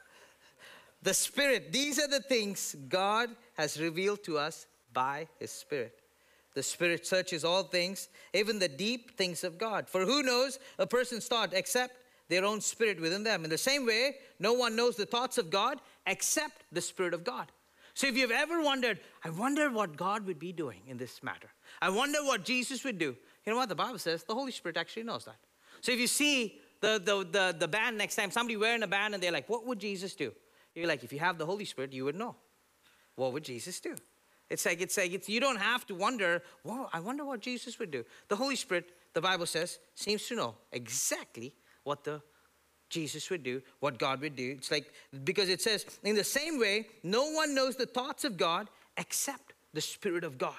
The 1.03 1.15
Spirit, 1.15 1.73
these 1.73 1.99
are 1.99 2.09
the 2.09 2.21
things 2.21 2.77
God 2.89 3.31
has 3.55 3.81
revealed 3.81 4.23
to 4.25 4.39
us 4.39 4.67
by 4.93 5.29
His 5.39 5.51
Spirit. 5.51 6.01
The 6.57 6.63
Spirit 6.63 7.07
searches 7.07 7.45
all 7.45 7.65
things, 7.65 8.09
even 8.33 8.59
the 8.59 8.67
deep 8.67 9.19
things 9.19 9.45
of 9.45 9.59
God. 9.59 9.91
For 9.91 10.07
who 10.07 10.23
knows 10.23 10.59
a 10.79 10.87
person's 10.87 11.29
thought 11.29 11.53
except 11.53 11.99
their 12.31 12.47
own 12.47 12.63
spirit 12.63 12.99
within 12.99 13.23
them? 13.23 13.45
In 13.45 13.51
the 13.51 13.59
same 13.59 13.85
way, 13.85 14.17
no 14.39 14.55
one 14.55 14.75
knows 14.75 14.97
the 14.97 15.05
thoughts 15.05 15.37
of 15.37 15.51
God 15.51 15.83
except 16.07 16.63
the 16.73 16.81
Spirit 16.81 17.13
of 17.13 17.25
God. 17.25 17.53
So 17.93 18.07
if 18.07 18.17
you've 18.17 18.31
ever 18.31 18.63
wondered, 18.63 19.01
I 19.23 19.29
wonder 19.29 19.71
what 19.71 19.99
God 19.99 20.27
would 20.27 20.39
be 20.39 20.51
doing 20.51 20.81
in 20.87 20.97
this 20.97 21.23
matter, 21.23 21.51
I 21.83 21.91
wonder 21.91 22.21
what 22.25 22.43
Jesus 22.43 22.85
would 22.85 22.99
do, 22.99 23.15
you 23.45 23.53
know 23.53 23.59
what? 23.59 23.69
The 23.69 23.75
Bible 23.75 23.99
says 23.99 24.25
the 24.25 24.35
Holy 24.35 24.51
Spirit 24.51 24.79
actually 24.79 25.03
knows 25.03 25.27
that. 25.27 25.37
So 25.83 25.93
if 25.93 26.01
you 26.01 26.07
see 26.07 26.59
the, 26.81 26.99
the, 27.05 27.27
the, 27.31 27.57
the 27.59 27.69
band 27.69 27.99
next 27.99 28.17
time, 28.17 28.31
somebody 28.31 28.57
wearing 28.57 28.83
a 28.83 28.87
band 28.87 29.13
and 29.13 29.23
they're 29.23 29.31
like, 29.31 29.51
what 29.51 29.67
would 29.67 29.79
Jesus 29.79 30.15
do? 30.15 30.33
You're 30.75 30.89
like, 30.89 31.05
if 31.05 31.13
you 31.13 31.19
have 31.19 31.37
the 31.37 31.45
Holy 31.45 31.67
Spirit, 31.67 31.93
you 31.93 32.07
would 32.07 32.17
know. 32.17 32.35
What 33.15 33.35
would 33.35 33.45
Jesus 33.45 33.79
do? 33.79 33.95
It's 34.49 34.65
like, 34.65 34.81
it's 34.81 34.97
like 34.97 35.13
it's, 35.13 35.29
you 35.29 35.41
don't 35.41 35.61
have 35.61 35.87
to 35.87 35.95
wonder, 35.95 36.43
well, 36.63 36.89
I 36.93 37.01
wonder 37.01 37.25
what 37.25 37.41
Jesus 37.41 37.79
would 37.79 37.91
do. 37.91 38.05
The 38.29 38.37
Holy 38.37 38.57
Spirit, 38.57 38.91
the 39.13 39.21
Bible 39.21 39.47
says, 39.47 39.79
seems 39.95 40.27
to 40.29 40.37
know 40.37 40.55
exactly 40.73 41.53
what 41.83 42.05
the 42.05 42.23
Jesus 42.89 43.29
would 43.31 43.43
do, 43.43 43.61
what 43.81 43.99
God 43.99 44.21
would 44.21 44.37
do. 44.37 44.55
It's 44.57 44.71
like, 44.71 44.93
because 45.25 45.49
it 45.49 45.61
says, 45.61 45.85
in 46.05 46.15
the 46.15 46.25
same 46.25 46.61
way, 46.61 46.87
no 47.03 47.31
one 47.31 47.55
knows 47.55 47.77
the 47.77 47.87
thoughts 47.87 48.25
of 48.25 48.37
God 48.37 48.69
except 48.97 49.55
the 49.75 49.81
Spirit 49.81 50.23
of 50.23 50.39
God. 50.39 50.55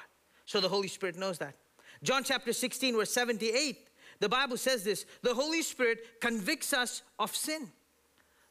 So 0.45 0.60
the 0.60 0.69
Holy 0.69 0.88
Spirit 0.88 1.18
knows 1.18 1.38
that. 1.38 1.56
John 2.04 2.24
chapter 2.24 2.54
16, 2.54 2.95
verse 2.95 3.12
78, 3.12 3.88
the 4.20 4.29
Bible 4.29 4.58
says 4.58 4.84
this 4.84 5.06
the 5.22 5.34
Holy 5.34 5.62
Spirit 5.62 6.20
convicts 6.22 6.74
us 6.74 7.01
of 7.20 7.36
sin. 7.36 7.72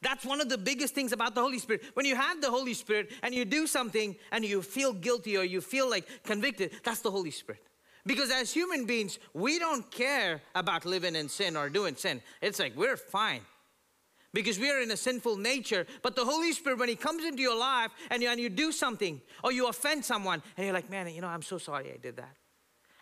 That's 0.02 0.24
one 0.24 0.40
of 0.40 0.48
the 0.48 0.58
biggest 0.58 0.94
things 0.94 1.12
about 1.12 1.34
the 1.34 1.40
Holy 1.40 1.58
Spirit. 1.58 1.82
When 1.94 2.06
you 2.06 2.16
have 2.16 2.40
the 2.40 2.50
Holy 2.50 2.74
Spirit 2.74 3.10
and 3.22 3.34
you 3.34 3.44
do 3.44 3.66
something 3.66 4.14
and 4.30 4.44
you 4.44 4.62
feel 4.62 4.92
guilty 4.92 5.36
or 5.36 5.44
you 5.44 5.60
feel 5.60 5.88
like 5.88 6.06
convicted, 6.22 6.72
that's 6.84 7.00
the 7.00 7.10
Holy 7.10 7.30
Spirit. 7.30 7.62
Because 8.04 8.30
as 8.30 8.52
human 8.52 8.86
beings, 8.86 9.18
we 9.34 9.58
don't 9.58 9.90
care 9.90 10.42
about 10.54 10.84
living 10.84 11.16
in 11.16 11.28
sin 11.28 11.56
or 11.56 11.68
doing 11.68 11.96
sin. 11.96 12.22
It's 12.40 12.60
like 12.60 12.76
we're 12.76 12.96
fine 12.96 13.40
because 14.32 14.58
we 14.58 14.70
are 14.70 14.80
in 14.80 14.90
a 14.90 14.96
sinful 14.96 15.38
nature. 15.38 15.86
But 16.02 16.14
the 16.14 16.24
Holy 16.24 16.52
Spirit, 16.52 16.78
when 16.78 16.88
He 16.88 16.94
comes 16.94 17.24
into 17.24 17.42
your 17.42 17.58
life 17.58 17.90
and 18.10 18.22
you, 18.22 18.28
and 18.28 18.38
you 18.38 18.48
do 18.48 18.70
something 18.70 19.20
or 19.42 19.50
you 19.50 19.66
offend 19.68 20.04
someone 20.04 20.42
and 20.56 20.66
you're 20.66 20.74
like, 20.74 20.90
man, 20.90 21.08
you 21.08 21.20
know, 21.20 21.28
I'm 21.28 21.42
so 21.42 21.58
sorry 21.58 21.92
I 21.92 21.96
did 21.96 22.16
that. 22.18 22.36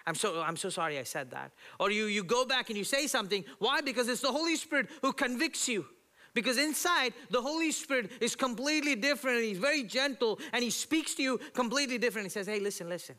I'm 0.07 0.15
so, 0.15 0.41
I'm 0.41 0.57
so 0.57 0.69
sorry 0.69 0.99
I 0.99 1.03
said 1.03 1.31
that. 1.33 1.53
Or 1.81 1.91
you, 1.91 2.07
you 2.07 2.25
go 2.25 2.45
back 2.45 2.69
and 2.69 2.79
you 2.79 2.85
say 2.85 3.07
something. 3.07 3.45
Why? 3.59 3.81
Because 3.81 4.09
it's 4.09 4.21
the 4.21 4.33
Holy 4.33 4.57
Spirit 4.57 4.89
who 5.03 5.13
convicts 5.13 5.69
you. 5.69 5.87
Because 6.35 6.59
inside, 6.59 7.14
the 7.31 7.41
Holy 7.41 7.71
Spirit 7.71 8.11
is 8.21 8.35
completely 8.35 8.97
different. 8.97 9.38
And 9.38 9.47
he's 9.47 9.59
very 9.59 9.85
gentle 9.85 10.41
and 10.53 10.62
he 10.62 10.71
speaks 10.71 11.14
to 11.14 11.23
you 11.23 11.38
completely 11.55 11.97
different. 11.97 12.26
He 12.26 12.31
says, 12.31 12.47
Hey, 12.47 12.59
listen, 12.59 12.88
listen. 12.88 13.14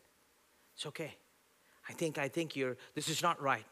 It's 0.76 0.86
okay. 0.86 1.16
I 1.90 1.94
think, 1.94 2.18
I 2.18 2.28
think 2.28 2.56
you're, 2.56 2.76
this 2.94 3.08
is 3.08 3.22
not 3.22 3.42
right. 3.42 3.66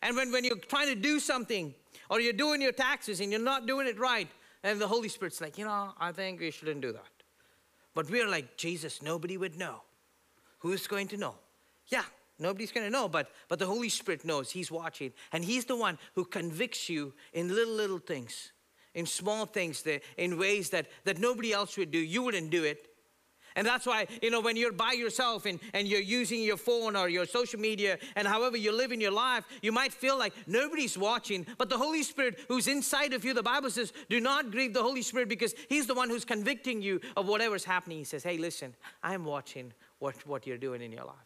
And 0.00 0.16
when, 0.16 0.32
when 0.32 0.44
you're 0.44 0.56
trying 0.56 0.88
to 0.88 0.94
do 0.94 1.20
something 1.20 1.74
or 2.08 2.20
you're 2.20 2.32
doing 2.32 2.62
your 2.62 2.72
taxes 2.72 3.20
and 3.20 3.30
you're 3.30 3.40
not 3.40 3.66
doing 3.66 3.86
it 3.86 3.98
right, 3.98 4.28
and 4.62 4.80
the 4.80 4.88
Holy 4.88 5.08
Spirit's 5.08 5.40
like, 5.40 5.58
you 5.58 5.64
know, 5.64 5.92
I 6.00 6.12
think 6.12 6.40
we 6.40 6.50
shouldn't 6.50 6.80
do 6.80 6.92
that. 6.92 7.02
But 7.94 8.08
we're 8.10 8.28
like, 8.28 8.56
Jesus, 8.56 9.02
nobody 9.02 9.36
would 9.36 9.58
know. 9.58 9.82
Who's 10.60 10.86
going 10.86 11.08
to 11.08 11.16
know? 11.16 11.34
Yeah, 11.88 12.04
nobody's 12.38 12.72
going 12.72 12.86
to 12.86 12.90
know, 12.90 13.08
but, 13.08 13.30
but 13.48 13.58
the 13.58 13.66
Holy 13.66 13.88
Spirit 13.88 14.24
knows. 14.24 14.50
He's 14.50 14.70
watching. 14.70 15.12
And 15.32 15.44
He's 15.44 15.64
the 15.64 15.76
one 15.76 15.98
who 16.14 16.24
convicts 16.24 16.88
you 16.88 17.12
in 17.32 17.48
little, 17.48 17.74
little 17.74 17.98
things 17.98 18.52
in 18.94 19.06
small 19.06 19.46
things, 19.46 19.82
that, 19.82 20.02
in 20.16 20.38
ways 20.38 20.70
that, 20.70 20.86
that 21.04 21.18
nobody 21.18 21.52
else 21.52 21.76
would 21.76 21.90
do. 21.90 21.98
You 21.98 22.22
wouldn't 22.22 22.50
do 22.50 22.64
it. 22.64 22.88
And 23.56 23.66
that's 23.66 23.86
why, 23.86 24.06
you 24.22 24.30
know, 24.30 24.40
when 24.40 24.56
you're 24.56 24.70
by 24.70 24.92
yourself 24.92 25.44
and, 25.44 25.58
and 25.74 25.88
you're 25.88 26.00
using 26.00 26.44
your 26.44 26.56
phone 26.56 26.94
or 26.94 27.08
your 27.08 27.26
social 27.26 27.58
media 27.58 27.98
and 28.14 28.28
however 28.28 28.56
you 28.56 28.70
live 28.70 28.92
in 28.92 29.00
your 29.00 29.10
life, 29.10 29.44
you 29.62 29.72
might 29.72 29.92
feel 29.92 30.16
like 30.16 30.32
nobody's 30.46 30.96
watching. 30.96 31.44
But 31.56 31.68
the 31.68 31.76
Holy 31.76 32.04
Spirit 32.04 32.38
who's 32.46 32.68
inside 32.68 33.12
of 33.14 33.24
you, 33.24 33.34
the 33.34 33.42
Bible 33.42 33.70
says, 33.70 33.92
do 34.08 34.20
not 34.20 34.52
grieve 34.52 34.74
the 34.74 34.82
Holy 34.82 35.02
Spirit 35.02 35.28
because 35.28 35.54
He's 35.68 35.88
the 35.88 35.94
one 35.94 36.08
who's 36.08 36.24
convicting 36.24 36.80
you 36.80 37.00
of 37.16 37.26
whatever's 37.26 37.64
happening. 37.64 37.98
He 37.98 38.04
says, 38.04 38.22
hey, 38.22 38.38
listen, 38.38 38.76
I'm 39.02 39.24
watching 39.24 39.72
what, 39.98 40.14
what 40.24 40.46
you're 40.46 40.56
doing 40.56 40.80
in 40.80 40.92
your 40.92 41.04
life. 41.04 41.16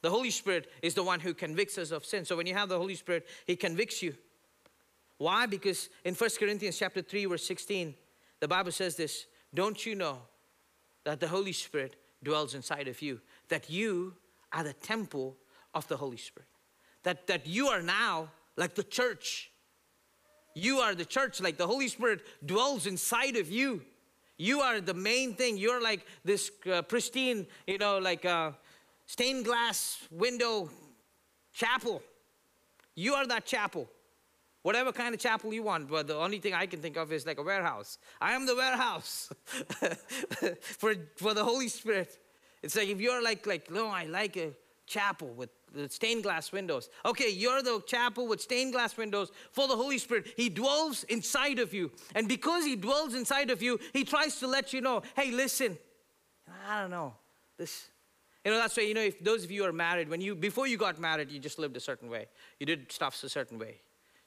The 0.00 0.10
Holy 0.10 0.30
Spirit 0.30 0.68
is 0.82 0.94
the 0.94 1.04
one 1.04 1.20
who 1.20 1.32
convicts 1.32 1.78
us 1.78 1.92
of 1.92 2.04
sin. 2.04 2.24
So 2.24 2.36
when 2.36 2.46
you 2.46 2.54
have 2.54 2.70
the 2.70 2.78
Holy 2.78 2.96
Spirit, 2.96 3.24
He 3.46 3.54
convicts 3.54 4.02
you. 4.02 4.14
Why? 5.22 5.46
Because 5.46 5.88
in 6.04 6.14
1 6.16 6.30
Corinthians 6.36 6.76
chapter 6.76 7.00
3, 7.00 7.26
verse 7.26 7.46
16, 7.46 7.94
the 8.40 8.48
Bible 8.48 8.72
says 8.72 8.96
this, 8.96 9.26
don't 9.54 9.86
you 9.86 9.94
know 9.94 10.18
that 11.04 11.20
the 11.20 11.28
Holy 11.28 11.52
Spirit 11.52 11.94
dwells 12.24 12.56
inside 12.56 12.88
of 12.88 13.00
you, 13.00 13.20
that 13.48 13.70
you 13.70 14.14
are 14.52 14.64
the 14.64 14.72
temple 14.72 15.36
of 15.76 15.86
the 15.86 15.96
Holy 15.96 16.16
Spirit, 16.16 16.48
that, 17.04 17.28
that 17.28 17.46
you 17.46 17.68
are 17.68 17.82
now 17.82 18.30
like 18.56 18.74
the 18.74 18.82
church. 18.82 19.52
You 20.56 20.78
are 20.78 20.92
the 20.92 21.04
church, 21.04 21.40
like 21.40 21.56
the 21.56 21.68
Holy 21.68 21.86
Spirit 21.86 22.22
dwells 22.44 22.88
inside 22.88 23.36
of 23.36 23.48
you. 23.48 23.82
You 24.38 24.58
are 24.58 24.80
the 24.80 24.92
main 24.92 25.34
thing. 25.34 25.56
You're 25.56 25.80
like 25.80 26.04
this 26.24 26.50
uh, 26.68 26.82
pristine, 26.82 27.46
you 27.68 27.78
know, 27.78 27.98
like 27.98 28.24
uh, 28.24 28.50
stained 29.06 29.44
glass 29.44 29.98
window 30.10 30.68
chapel. 31.52 32.02
You 32.96 33.14
are 33.14 33.26
that 33.28 33.46
chapel. 33.46 33.88
Whatever 34.62 34.92
kind 34.92 35.12
of 35.14 35.20
chapel 35.20 35.52
you 35.52 35.64
want, 35.64 35.88
but 35.88 36.06
the 36.06 36.16
only 36.16 36.38
thing 36.38 36.54
I 36.54 36.66
can 36.66 36.80
think 36.80 36.96
of 36.96 37.12
is 37.12 37.26
like 37.26 37.38
a 37.38 37.42
warehouse. 37.42 37.98
I 38.20 38.32
am 38.32 38.46
the 38.46 38.54
warehouse 38.54 39.30
for, 40.78 40.94
for 41.16 41.34
the 41.34 41.42
Holy 41.42 41.68
Spirit. 41.68 42.16
It's 42.62 42.76
like 42.76 42.88
if 42.88 43.00
you're 43.00 43.22
like, 43.22 43.44
like, 43.46 43.70
no, 43.70 43.88
I 43.88 44.04
like 44.04 44.36
a 44.36 44.52
chapel 44.86 45.28
with 45.28 45.50
the 45.74 45.88
stained 45.88 46.22
glass 46.22 46.52
windows. 46.52 46.88
Okay, 47.04 47.30
you're 47.30 47.62
the 47.62 47.82
chapel 47.86 48.28
with 48.28 48.40
stained 48.40 48.72
glass 48.72 48.96
windows 48.96 49.32
for 49.50 49.66
the 49.66 49.74
Holy 49.74 49.98
Spirit. 49.98 50.32
He 50.36 50.48
dwells 50.48 51.04
inside 51.04 51.58
of 51.58 51.74
you. 51.74 51.90
And 52.14 52.28
because 52.28 52.64
He 52.64 52.76
dwells 52.76 53.14
inside 53.14 53.50
of 53.50 53.62
you, 53.62 53.80
He 53.92 54.04
tries 54.04 54.38
to 54.40 54.46
let 54.46 54.72
you 54.72 54.80
know 54.80 55.02
hey, 55.16 55.30
listen, 55.30 55.76
I 56.68 56.82
don't 56.82 56.90
know, 56.90 57.14
this. 57.58 57.88
You 58.44 58.50
know, 58.50 58.58
that's 58.58 58.76
why, 58.76 58.82
you 58.82 58.94
know, 58.94 59.02
if 59.02 59.22
those 59.22 59.44
of 59.44 59.52
you 59.52 59.64
are 59.64 59.72
married, 59.72 60.08
when 60.08 60.20
you, 60.20 60.34
before 60.34 60.66
you 60.66 60.76
got 60.76 60.98
married, 60.98 61.30
you 61.30 61.38
just 61.38 61.60
lived 61.60 61.76
a 61.76 61.80
certain 61.80 62.10
way. 62.10 62.26
You 62.58 62.66
did 62.66 62.90
stuff 62.90 63.22
a 63.22 63.28
certain 63.28 63.56
way. 63.56 63.80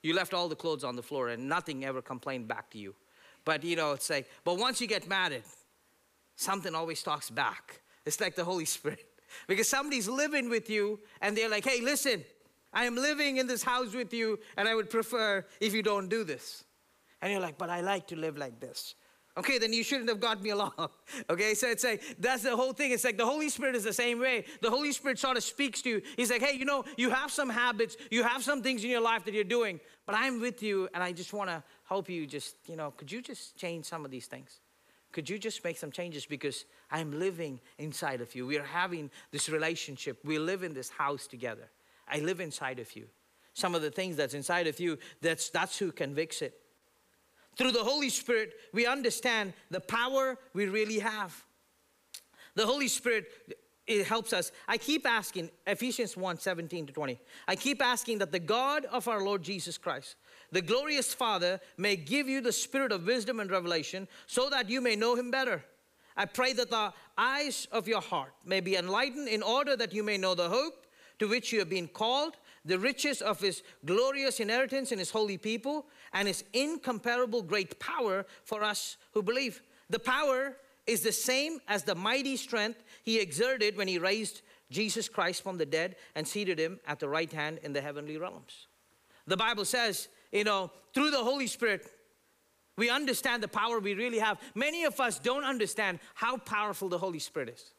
You 0.05 0.13
left 0.13 0.35
all 0.35 0.47
the 0.47 0.55
clothes 0.55 0.83
on 0.83 0.95
the 0.95 1.01
floor 1.01 1.29
and 1.29 1.50
nothing 1.50 1.83
ever 1.83 2.00
complained 2.00 2.47
back 2.47 2.69
to 2.71 2.77
you. 2.77 2.93
But 3.43 3.63
you 3.63 3.75
know, 3.75 3.93
it's 3.93 4.07
like, 4.07 4.29
but 4.43 4.59
once 4.59 4.79
you 4.79 4.85
get 4.85 5.09
married, 5.09 5.41
something 6.35 6.75
always 6.75 7.01
talks 7.01 7.31
back. 7.31 7.81
It's 8.05 8.21
like 8.21 8.35
the 8.35 8.45
Holy 8.45 8.65
Spirit. 8.65 9.03
Because 9.47 9.67
somebody's 9.67 10.07
living 10.07 10.50
with 10.50 10.69
you 10.69 11.00
and 11.19 11.35
they're 11.35 11.50
like, 11.50 11.65
hey, 11.65 11.81
listen, 11.81 12.24
I 12.71 12.85
am 12.85 12.95
living 12.95 13.35
in 13.35 13.47
this 13.47 13.63
house 13.63 13.93
with 13.93 14.13
you 14.13 14.39
and 14.55 14.69
I 14.69 14.75
would 14.75 14.89
prefer 14.89 15.43
if 15.59 15.74
you 15.74 15.81
don't 15.81 16.07
do 16.07 16.24
this. 16.24 16.63
And 17.21 17.31
you're 17.31 17.41
like, 17.41 17.57
but 17.57 17.69
I 17.69 17.81
like 17.81 18.07
to 18.07 18.15
live 18.15 18.38
like 18.38 18.62
this. 18.62 18.93
Okay, 19.37 19.57
then 19.57 19.73
you 19.73 19.83
shouldn't 19.83 20.07
have 20.07 20.19
got 20.19 20.41
me 20.41 20.51
along. 20.51 20.71
Okay, 21.29 21.53
so 21.53 21.67
it's 21.67 21.83
like, 21.83 22.01
that's 22.19 22.43
the 22.43 22.55
whole 22.55 22.73
thing. 22.73 22.91
It's 22.91 23.03
like 23.03 23.17
the 23.17 23.25
Holy 23.25 23.49
Spirit 23.49 23.75
is 23.75 23.83
the 23.83 23.93
same 23.93 24.19
way. 24.19 24.45
The 24.61 24.69
Holy 24.69 24.91
Spirit 24.91 25.17
sort 25.17 25.37
of 25.37 25.43
speaks 25.43 25.81
to 25.83 25.89
you. 25.89 26.01
He's 26.17 26.29
like, 26.29 26.41
hey, 26.41 26.57
you 26.57 26.65
know, 26.65 26.83
you 26.97 27.09
have 27.09 27.31
some 27.31 27.49
habits, 27.49 27.97
you 28.11 28.23
have 28.23 28.43
some 28.43 28.61
things 28.61 28.83
in 28.83 28.89
your 28.89 29.01
life 29.01 29.25
that 29.25 29.33
you're 29.33 29.43
doing, 29.43 29.79
but 30.05 30.15
I'm 30.15 30.39
with 30.39 30.61
you 30.61 30.87
and 30.93 31.03
I 31.03 31.11
just 31.11 31.33
want 31.33 31.49
to 31.49 31.63
help 31.85 32.09
you 32.09 32.27
just, 32.27 32.55
you 32.67 32.75
know, 32.75 32.91
could 32.91 33.11
you 33.11 33.21
just 33.21 33.55
change 33.55 33.85
some 33.85 34.05
of 34.05 34.11
these 34.11 34.27
things? 34.27 34.59
Could 35.11 35.29
you 35.29 35.39
just 35.39 35.63
make 35.63 35.77
some 35.77 35.91
changes 35.91 36.25
because 36.25 36.65
I'm 36.91 37.17
living 37.17 37.59
inside 37.77 38.21
of 38.21 38.35
you? 38.35 38.45
We 38.45 38.57
are 38.59 38.63
having 38.63 39.09
this 39.31 39.49
relationship. 39.49 40.19
We 40.23 40.37
live 40.37 40.63
in 40.63 40.73
this 40.73 40.89
house 40.89 41.27
together. 41.27 41.69
I 42.07 42.19
live 42.19 42.39
inside 42.39 42.79
of 42.79 42.95
you. 42.95 43.07
Some 43.53 43.73
of 43.73 43.81
the 43.81 43.91
things 43.91 44.17
that's 44.17 44.33
inside 44.33 44.67
of 44.67 44.79
you, 44.79 44.97
that's, 45.21 45.49
that's 45.49 45.77
who 45.77 45.91
convicts 45.91 46.41
it. 46.41 46.59
Through 47.57 47.71
the 47.71 47.83
Holy 47.83 48.09
Spirit, 48.09 48.53
we 48.74 48.85
understand 48.85 49.53
the 49.71 49.79
power 49.79 50.38
we 50.53 50.65
really 50.65 51.00
have. 51.00 51.45
The 52.55 52.65
Holy 52.65 52.88
Spirit 52.88 53.27
it 53.88 54.07
helps 54.07 54.33
us. 54.33 54.51
I 54.67 54.77
keep 54.77 55.05
asking, 55.07 55.51
Ephesians 55.67 56.17
1 56.17 56.39
17 56.39 56.88
to 56.88 56.93
20. 56.93 57.19
I 57.47 57.55
keep 57.55 57.83
asking 57.83 58.17
that 58.19 58.31
the 58.31 58.39
God 58.39 58.85
of 58.85 59.07
our 59.07 59.24
Lord 59.24 59.43
Jesus 59.43 59.77
Christ, 59.77 60.15
the 60.51 60.62
glorious 60.62 61.13
Father, 61.13 61.59
may 61.77 61.95
give 61.95 62.27
you 62.27 62.41
the 62.41 62.51
spirit 62.51 62.91
of 62.91 63.05
wisdom 63.05 63.39
and 63.39 63.51
revelation 63.51 64.07
so 64.25 64.50
that 64.50 64.69
you 64.69 64.81
may 64.81 64.95
know 64.95 65.15
him 65.15 65.29
better. 65.29 65.63
I 66.17 66.25
pray 66.25 66.53
that 66.53 66.69
the 66.69 66.93
eyes 67.17 67.67
of 67.71 67.88
your 67.88 68.01
heart 68.01 68.33
may 68.45 68.62
be 68.62 68.75
enlightened 68.75 69.27
in 69.27 69.43
order 69.43 69.75
that 69.75 69.93
you 69.93 70.01
may 70.01 70.17
know 70.17 70.33
the 70.33 70.50
hope 70.50 70.85
to 71.19 71.27
which 71.27 71.51
you 71.51 71.59
have 71.59 71.69
been 71.69 71.88
called, 71.88 72.38
the 72.65 72.79
riches 72.79 73.22
of 73.22 73.39
his 73.39 73.63
glorious 73.86 74.39
inheritance 74.39 74.91
in 74.91 75.00
his 75.00 75.12
holy 75.12 75.38
people, 75.38 75.86
and 76.13 76.27
his 76.27 76.43
incomparable 76.53 77.41
great 77.41 77.79
power 77.79 78.25
for 78.43 78.63
us 78.63 78.98
who 79.13 79.22
believe. 79.22 79.62
The 79.89 80.00
power 80.00 80.57
is 80.88 81.01
the 81.01 81.12
same 81.12 81.60
as 81.67 81.84
the 81.84 81.95
mighty 81.95 82.38
strength 82.38 82.84
he 83.03 83.19
exerted 83.19 83.77
when 83.77 83.88
he 83.88 84.00
raised 84.00 84.41
Jesus 84.72 85.07
Christ 85.07 85.43
from 85.43 85.57
the 85.57 85.65
dead 85.65 85.95
and 86.15 86.27
seated 86.27 86.60
him 86.60 86.79
at 86.88 87.00
the 87.00 87.07
right 87.07 87.31
hand 87.31 87.60
in 87.63 87.74
the 87.74 87.81
heavenly 87.81 88.17
realms. 88.17 88.67
The 89.27 89.38
Bible 89.38 89.65
says, 89.65 90.07
you 90.31 90.43
know, 90.43 90.72
through 90.93 91.12
the 91.12 91.24
Holy 91.24 91.48
Spirit, 91.48 91.88
we 92.77 92.89
understand 92.89 93.41
the 93.41 93.48
power 93.48 93.79
we 93.79 93.93
really 93.93 94.19
have. 94.19 94.39
Many 94.53 94.84
of 94.84 95.00
us 95.00 95.19
don't 95.19 95.43
understand 95.43 96.00
how 96.13 96.38
powerful 96.38 96.89
the 96.89 96.98
Holy 96.98 97.19
Spirit 97.19 97.50
is 97.50 97.75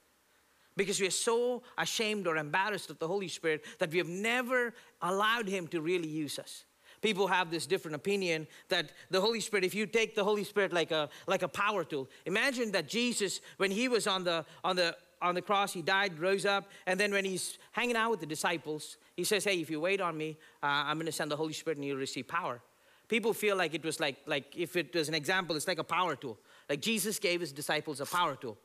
because 0.77 1.01
we 1.01 1.07
are 1.07 1.11
so 1.11 1.63
ashamed 1.79 2.27
or 2.27 2.37
embarrassed 2.37 2.91
of 2.91 2.99
the 2.99 3.09
Holy 3.09 3.29
Spirit 3.29 3.65
that 3.79 3.91
we 3.91 3.99
have 3.99 4.09
never 4.09 4.75
allowed 5.03 5.49
Him 5.49 5.67
to 5.69 5.81
really 5.81 6.09
use 6.09 6.39
us 6.39 6.65
people 7.03 7.27
have 7.27 7.51
this 7.51 7.67
different 7.67 7.95
opinion 7.95 8.47
that 8.69 8.91
the 9.11 9.21
Holy 9.21 9.41
Spirit, 9.41 9.65
if 9.65 9.75
you 9.75 9.87
take 9.87 10.15
the 10.15 10.25
Holy 10.25 10.45
Spirit 10.45 10.73
like 10.73 10.91
a, 10.91 11.09
like 11.27 11.43
a 11.43 11.49
power 11.49 11.85
tool, 11.85 12.09
imagine 12.25 12.73
that 12.73 12.89
Jesus, 12.89 13.41
when 13.59 13.71
he 13.71 13.89
was 13.89 14.07
on 14.07 14.25
the, 14.25 14.45
on, 14.65 14.75
the, 14.77 14.97
on 15.23 15.35
the 15.35 15.43
cross, 15.43 15.73
he 15.73 15.83
died, 15.83 16.19
rose 16.19 16.45
up, 16.45 16.69
and 16.87 16.99
then 16.99 17.13
when 17.13 17.25
he's 17.25 17.59
hanging 17.73 17.97
out 17.97 18.11
with 18.11 18.21
the 18.21 18.27
disciples, 18.27 18.97
he 19.17 19.25
says, 19.25 19.45
Hey, 19.45 19.61
if 19.61 19.71
you 19.71 19.81
wait 19.81 20.01
on 20.01 20.17
me, 20.17 20.37
uh, 20.63 20.67
I'm 20.67 20.97
going 20.97 21.07
to 21.07 21.13
send 21.13 21.31
the 21.31 21.37
Holy 21.37 21.53
Spirit 21.53 21.79
and 21.79 21.87
you'll 21.87 21.99
receive 21.99 22.27
power. 22.27 22.61
People 23.09 23.33
feel 23.33 23.57
like 23.57 23.73
it 23.73 23.85
was 23.85 24.01
like, 24.01 24.17
like, 24.27 24.57
if 24.57 24.75
it 24.75 24.93
was 24.93 25.09
an 25.09 25.15
example, 25.15 25.55
it's 25.55 25.69
like 25.69 25.79
a 25.79 25.85
power 25.85 26.17
tool. 26.17 26.39
Like 26.69 26.81
Jesus 26.81 27.21
gave 27.21 27.41
his 27.41 27.53
disciples 27.53 28.01
a 28.01 28.07
power 28.07 28.35
tool. 28.35 28.59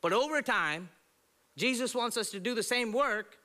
But 0.00 0.12
over 0.12 0.40
time, 0.42 0.88
Jesus 1.60 1.94
wants 1.94 2.16
us 2.16 2.30
to 2.30 2.40
do 2.40 2.54
the 2.54 2.62
same 2.62 2.90
work, 2.90 3.36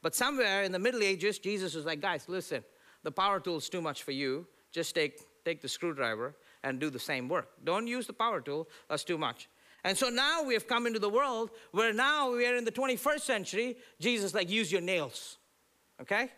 but 0.00 0.14
somewhere 0.14 0.62
in 0.62 0.72
the 0.72 0.78
Middle 0.78 1.02
Ages, 1.02 1.38
Jesus 1.38 1.74
was 1.74 1.84
like, 1.84 2.00
Guys, 2.00 2.26
listen, 2.26 2.64
the 3.02 3.12
power 3.12 3.38
tool 3.38 3.58
is 3.58 3.68
too 3.68 3.82
much 3.82 4.02
for 4.02 4.12
you. 4.12 4.46
Just 4.72 4.94
take, 4.94 5.20
take 5.44 5.60
the 5.60 5.68
screwdriver 5.68 6.34
and 6.64 6.80
do 6.80 6.88
the 6.88 6.98
same 6.98 7.28
work. 7.28 7.50
Don't 7.62 7.86
use 7.86 8.06
the 8.06 8.14
power 8.14 8.40
tool, 8.40 8.66
that's 8.88 9.04
too 9.04 9.18
much. 9.18 9.50
And 9.84 9.96
so 9.96 10.08
now 10.08 10.42
we 10.42 10.54
have 10.54 10.66
come 10.66 10.86
into 10.86 10.98
the 10.98 11.10
world 11.10 11.50
where 11.72 11.92
now 11.92 12.32
we 12.32 12.46
are 12.46 12.56
in 12.56 12.64
the 12.64 12.72
21st 12.72 13.20
century. 13.20 13.76
Jesus, 13.98 14.32
like, 14.32 14.48
use 14.48 14.72
your 14.72 14.80
nails. 14.80 15.36
Okay? 16.00 16.30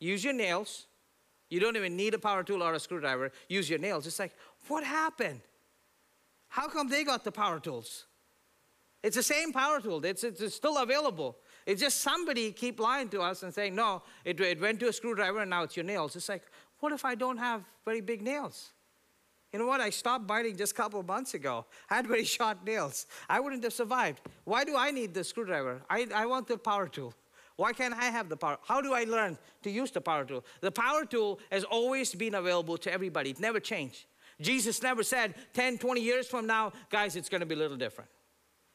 Use 0.00 0.24
your 0.24 0.32
nails. 0.32 0.86
You 1.48 1.60
don't 1.60 1.76
even 1.76 1.96
need 1.96 2.14
a 2.14 2.18
power 2.18 2.42
tool 2.42 2.60
or 2.60 2.74
a 2.74 2.80
screwdriver. 2.80 3.30
Use 3.48 3.70
your 3.70 3.78
nails. 3.78 4.04
It's 4.08 4.18
like, 4.18 4.34
what 4.66 4.82
happened? 4.82 5.42
How 6.48 6.66
come 6.66 6.88
they 6.88 7.04
got 7.04 7.22
the 7.22 7.30
power 7.30 7.60
tools? 7.60 8.06
It's 9.06 9.14
the 9.14 9.22
same 9.22 9.52
power 9.52 9.78
tool, 9.80 10.04
it's, 10.04 10.24
it's 10.24 10.52
still 10.52 10.78
available. 10.78 11.36
It's 11.64 11.80
just 11.80 12.00
somebody 12.00 12.50
keep 12.50 12.80
lying 12.80 13.08
to 13.10 13.20
us 13.20 13.44
and 13.44 13.54
saying, 13.54 13.72
no, 13.72 14.02
it, 14.24 14.40
it 14.40 14.60
went 14.60 14.80
to 14.80 14.88
a 14.88 14.92
screwdriver 14.92 15.42
and 15.42 15.50
now 15.50 15.62
it's 15.62 15.76
your 15.76 15.84
nails. 15.84 16.16
It's 16.16 16.28
like, 16.28 16.42
what 16.80 16.92
if 16.92 17.04
I 17.04 17.14
don't 17.14 17.36
have 17.36 17.62
very 17.84 18.00
big 18.00 18.20
nails? 18.20 18.70
You 19.52 19.60
know 19.60 19.66
what? 19.68 19.80
I 19.80 19.90
stopped 19.90 20.26
biting 20.26 20.56
just 20.56 20.72
a 20.72 20.74
couple 20.74 20.98
of 20.98 21.06
months 21.06 21.34
ago. 21.34 21.66
I 21.88 21.94
had 21.94 22.08
very 22.08 22.24
short 22.24 22.64
nails. 22.66 23.06
I 23.28 23.38
wouldn't 23.38 23.62
have 23.62 23.74
survived. 23.74 24.22
Why 24.42 24.64
do 24.64 24.76
I 24.76 24.90
need 24.90 25.14
the 25.14 25.22
screwdriver? 25.22 25.82
I, 25.88 26.08
I 26.12 26.26
want 26.26 26.48
the 26.48 26.58
power 26.58 26.88
tool. 26.88 27.14
Why 27.54 27.72
can't 27.74 27.94
I 27.94 28.06
have 28.06 28.28
the 28.28 28.36
power? 28.36 28.58
How 28.66 28.80
do 28.80 28.92
I 28.92 29.04
learn 29.04 29.38
to 29.62 29.70
use 29.70 29.92
the 29.92 30.00
power 30.00 30.24
tool? 30.24 30.44
The 30.62 30.72
power 30.72 31.04
tool 31.04 31.38
has 31.52 31.62
always 31.62 32.12
been 32.12 32.34
available 32.34 32.76
to 32.78 32.92
everybody, 32.92 33.30
it 33.30 33.38
never 33.38 33.60
changed. 33.60 34.06
Jesus 34.40 34.82
never 34.82 35.04
said 35.04 35.36
10, 35.54 35.78
20 35.78 36.00
years 36.00 36.26
from 36.26 36.48
now, 36.48 36.72
guys, 36.90 37.14
it's 37.14 37.28
going 37.28 37.40
to 37.40 37.46
be 37.46 37.54
a 37.54 37.58
little 37.58 37.76
different. 37.76 38.10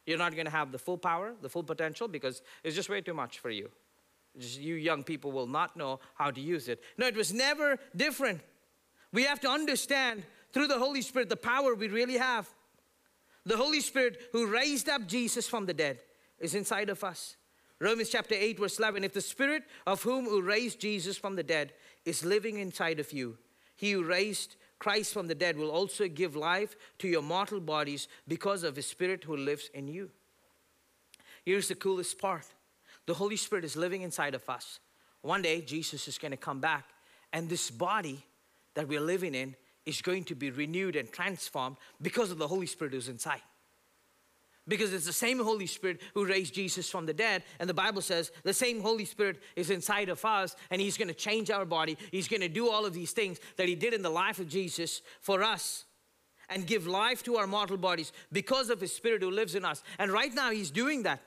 You're 0.06 0.18
not 0.18 0.34
going 0.34 0.46
to 0.46 0.52
have 0.52 0.72
the 0.72 0.80
full 0.80 0.98
power, 0.98 1.34
the 1.42 1.50
full 1.50 1.64
potential, 1.64 2.08
because 2.08 2.42
it's 2.64 2.76
just 2.76 2.90
way 2.90 3.02
too 3.02 3.14
much 3.14 3.40
for 3.40 3.50
you. 3.50 3.70
Just 4.38 4.60
you 4.60 4.76
young 4.76 5.04
people 5.04 5.32
will 5.32 5.48
not 5.48 5.76
know 5.76 6.00
how 6.16 6.32
to 6.32 6.42
use 6.42 6.68
it. 6.68 6.82
No, 6.98 7.08
it 7.08 7.16
was 7.16 7.34
never 7.34 7.78
different. 7.96 8.42
We 9.12 9.24
have 9.24 9.40
to 9.42 9.50
understand 9.50 10.24
through 10.54 10.68
the 10.68 10.80
Holy 10.80 11.02
Spirit 11.02 11.30
the 11.30 11.36
power 11.36 11.76
we 11.76 11.88
really 11.88 12.18
have. 12.18 12.50
The 13.46 13.58
Holy 13.58 13.82
Spirit 13.82 14.30
who 14.32 14.48
raised 14.48 14.88
up 14.88 15.08
Jesus 15.08 15.48
from 15.48 15.66
the 15.66 15.74
dead 15.74 16.00
is 16.40 16.56
inside 16.56 16.90
of 16.90 17.04
us. 17.04 17.36
Romans 17.80 18.10
chapter 18.10 18.36
8, 18.36 18.60
verse 18.60 18.78
11 18.78 19.04
If 19.04 19.14
the 19.14 19.22
Spirit 19.22 19.64
of 19.88 20.04
whom 20.04 20.26
who 20.26 20.42
raised 20.42 20.80
Jesus 20.80 21.18
from 21.18 21.36
the 21.36 21.44
dead 21.44 21.74
is 22.06 22.24
living 22.24 22.58
inside 22.58 23.00
of 23.00 23.12
you, 23.12 23.38
he 23.76 23.92
who 23.92 24.04
raised 24.04 24.56
Christ 24.82 25.14
from 25.14 25.28
the 25.28 25.36
dead 25.36 25.58
will 25.58 25.70
also 25.70 26.08
give 26.08 26.36
life 26.36 26.76
to 26.98 27.08
your 27.08 27.22
mortal 27.22 27.60
bodies 27.60 28.08
because 28.28 28.64
of 28.64 28.76
his 28.76 28.88
spirit 28.88 29.24
who 29.24 29.38
lives 29.38 29.70
in 29.76 29.88
you. 29.88 30.10
Here's 31.46 31.68
the 31.68 31.76
coolest 31.76 32.18
part 32.18 32.48
the 33.06 33.14
Holy 33.14 33.36
Spirit 33.36 33.64
is 33.64 33.76
living 33.76 34.02
inside 34.02 34.34
of 34.34 34.50
us. 34.50 34.80
One 35.22 35.44
day, 35.44 35.62
Jesus 35.62 36.08
is 36.08 36.18
going 36.18 36.32
to 36.32 36.38
come 36.38 36.60
back, 36.60 36.86
and 37.32 37.48
this 37.48 37.70
body 37.70 38.26
that 38.74 38.88
we're 38.88 39.02
living 39.02 39.36
in 39.36 39.56
is 39.86 40.02
going 40.02 40.24
to 40.24 40.34
be 40.34 40.50
renewed 40.50 40.96
and 40.96 41.12
transformed 41.12 41.78
because 42.02 42.32
of 42.32 42.40
the 42.40 42.48
Holy 42.48 42.66
Spirit 42.66 42.94
who's 42.96 43.08
inside. 43.08 43.44
Because 44.68 44.94
it's 44.94 45.06
the 45.06 45.14
same 45.14 45.40
Holy 45.40 45.66
Spirit 45.66 46.02
who 46.14 46.26
raised 46.26 46.54
Jesus 46.54 46.90
from 46.90 47.06
the 47.06 47.14
dead. 47.14 47.44
And 47.60 47.70
the 47.70 47.74
Bible 47.74 48.02
says 48.02 48.32
the 48.44 48.54
same 48.54 48.80
Holy 48.82 49.06
Spirit 49.06 49.42
is 49.56 49.70
inside 49.70 50.10
of 50.10 50.24
us, 50.24 50.56
and 50.70 50.80
He's 50.80 50.98
going 50.98 51.08
to 51.08 51.14
change 51.14 51.50
our 51.50 51.66
body. 51.66 51.98
He's 52.12 52.28
going 52.28 52.42
to 52.42 52.50
do 52.50 52.70
all 52.70 52.86
of 52.86 52.94
these 52.94 53.12
things 53.12 53.40
that 53.58 53.68
He 53.68 53.76
did 53.76 53.94
in 53.94 54.02
the 54.02 54.10
life 54.10 54.40
of 54.40 54.48
Jesus 54.48 55.02
for 55.20 55.44
us 55.44 55.86
and 56.48 56.68
give 56.68 56.86
life 56.86 57.24
to 57.24 57.38
our 57.38 57.48
mortal 57.48 57.78
bodies 57.78 58.12
because 58.32 58.70
of 58.70 58.82
His 58.82 58.94
Spirit 58.94 59.24
who 59.24 59.32
lives 59.32 59.56
in 59.56 59.66
us. 59.66 59.82
And 59.98 60.12
right 60.12 60.34
now, 60.34 60.52
He's 60.52 60.72
doing 60.72 61.04
that. 61.04 61.22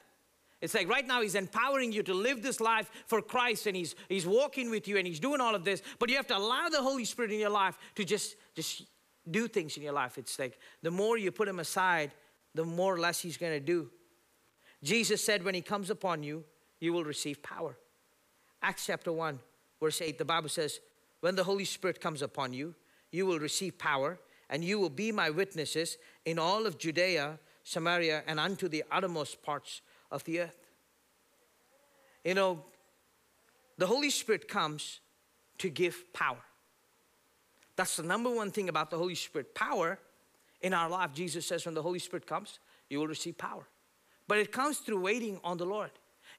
It's 0.64 0.72
like 0.72 0.88
right 0.88 1.06
now 1.06 1.20
he's 1.20 1.34
empowering 1.34 1.92
you 1.92 2.02
to 2.04 2.14
live 2.14 2.42
this 2.42 2.58
life 2.58 2.90
for 3.06 3.20
Christ 3.20 3.66
and 3.66 3.76
he's, 3.76 3.94
he's 4.08 4.26
walking 4.26 4.70
with 4.70 4.88
you 4.88 4.96
and 4.96 5.06
he's 5.06 5.20
doing 5.20 5.38
all 5.38 5.54
of 5.54 5.62
this. 5.62 5.82
But 5.98 6.08
you 6.08 6.16
have 6.16 6.26
to 6.28 6.36
allow 6.38 6.70
the 6.70 6.80
Holy 6.80 7.04
Spirit 7.04 7.32
in 7.32 7.38
your 7.38 7.50
life 7.50 7.76
to 7.96 8.04
just, 8.04 8.36
just 8.54 8.84
do 9.30 9.46
things 9.46 9.76
in 9.76 9.82
your 9.82 9.92
life. 9.92 10.16
It's 10.16 10.38
like 10.38 10.58
the 10.82 10.90
more 10.90 11.18
you 11.18 11.30
put 11.32 11.48
him 11.48 11.58
aside, 11.58 12.12
the 12.54 12.64
more 12.64 12.94
or 12.94 12.98
less 12.98 13.20
he's 13.20 13.36
going 13.36 13.52
to 13.52 13.60
do. 13.60 13.90
Jesus 14.82 15.24
said, 15.24 15.44
when 15.44 15.54
he 15.54 15.62
comes 15.62 15.90
upon 15.90 16.22
you, 16.22 16.44
you 16.78 16.92
will 16.92 17.04
receive 17.04 17.42
power. 17.42 17.76
Acts 18.62 18.86
chapter 18.86 19.12
1, 19.12 19.38
verse 19.80 20.00
8, 20.00 20.18
the 20.18 20.24
Bible 20.24 20.48
says, 20.48 20.80
when 21.20 21.36
the 21.36 21.44
Holy 21.44 21.64
Spirit 21.64 22.00
comes 22.00 22.22
upon 22.22 22.52
you, 22.52 22.74
you 23.10 23.26
will 23.26 23.38
receive 23.38 23.78
power 23.78 24.18
and 24.50 24.62
you 24.62 24.78
will 24.78 24.90
be 24.90 25.10
my 25.10 25.30
witnesses 25.30 25.96
in 26.24 26.38
all 26.38 26.66
of 26.66 26.78
Judea, 26.78 27.38
Samaria, 27.62 28.22
and 28.26 28.38
unto 28.38 28.68
the 28.68 28.84
uttermost 28.90 29.42
parts 29.42 29.80
of 30.10 30.22
the 30.24 30.40
earth. 30.40 30.58
You 32.24 32.34
know, 32.34 32.64
the 33.78 33.86
Holy 33.86 34.10
Spirit 34.10 34.48
comes 34.48 35.00
to 35.58 35.68
give 35.70 36.12
power. 36.12 36.42
That's 37.76 37.96
the 37.96 38.02
number 38.02 38.30
one 38.30 38.50
thing 38.50 38.68
about 38.68 38.90
the 38.90 38.98
Holy 38.98 39.14
Spirit 39.14 39.54
power 39.54 39.98
in 40.64 40.72
our 40.72 40.88
life. 40.88 41.12
Jesus 41.12 41.46
says, 41.46 41.66
when 41.66 41.74
the 41.74 41.82
Holy 41.82 41.98
Spirit 41.98 42.26
comes, 42.26 42.58
you 42.88 42.98
will 42.98 43.06
receive 43.06 43.36
power. 43.36 43.68
But 44.26 44.38
it 44.38 44.50
comes 44.50 44.78
through 44.78 45.00
waiting 45.00 45.38
on 45.44 45.58
the 45.58 45.66
Lord. 45.66 45.90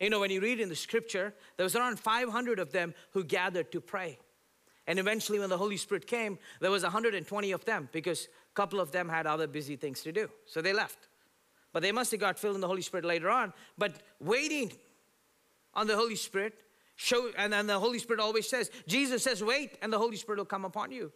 You 0.02 0.10
know, 0.10 0.20
when 0.20 0.32
you 0.32 0.42
read 0.42 0.60
in 0.60 0.68
the 0.68 0.76
scripture, 0.76 1.34
there 1.56 1.64
was 1.64 1.76
around 1.76 2.00
500 2.00 2.60
of 2.60 2.72
them 2.72 2.96
who 3.12 3.24
gathered 3.24 3.72
to 3.72 3.80
pray. 3.80 4.18
And 4.88 4.98
eventually, 5.00 5.40
when 5.40 5.50
the 5.50 5.58
Holy 5.58 5.78
Spirit 5.78 6.08
came, 6.08 6.40
there 6.60 6.72
was 6.72 6.84
120 6.84 7.52
of 7.52 7.66
them 7.66 7.88
because 7.92 8.26
a 8.26 8.56
couple 8.56 8.80
of 8.80 8.92
them 8.92 9.08
had 9.08 9.28
other 9.28 9.48
busy 9.48 9.76
things 9.76 10.02
to 10.02 10.12
do. 10.12 10.28
So 10.46 10.62
they 10.62 10.74
left. 10.74 11.08
But 11.72 11.84
they 11.84 11.92
must 11.92 12.10
have 12.12 12.20
got 12.20 12.40
filled 12.40 12.56
in 12.56 12.62
the 12.62 12.68
Holy 12.68 12.82
Spirit 12.82 13.06
later 13.06 13.30
on. 13.30 13.54
But 13.78 13.94
waiting 14.20 14.72
on 15.76 15.86
the 15.86 15.96
Holy 15.96 16.16
Spirit, 16.16 16.54
show, 16.96 17.30
and 17.38 17.54
then 17.54 17.68
the 17.68 17.80
Holy 17.80 18.00
Spirit 18.00 18.20
always 18.20 18.50
says, 18.50 18.72
Jesus 18.88 19.24
says, 19.24 19.44
wait, 19.44 19.78
and 19.82 19.94
the 19.94 20.00
Holy 20.00 20.18
Spirit 20.18 20.40
will 20.40 20.46
come 20.46 20.66
upon 20.66 20.92
you. 20.92 21.12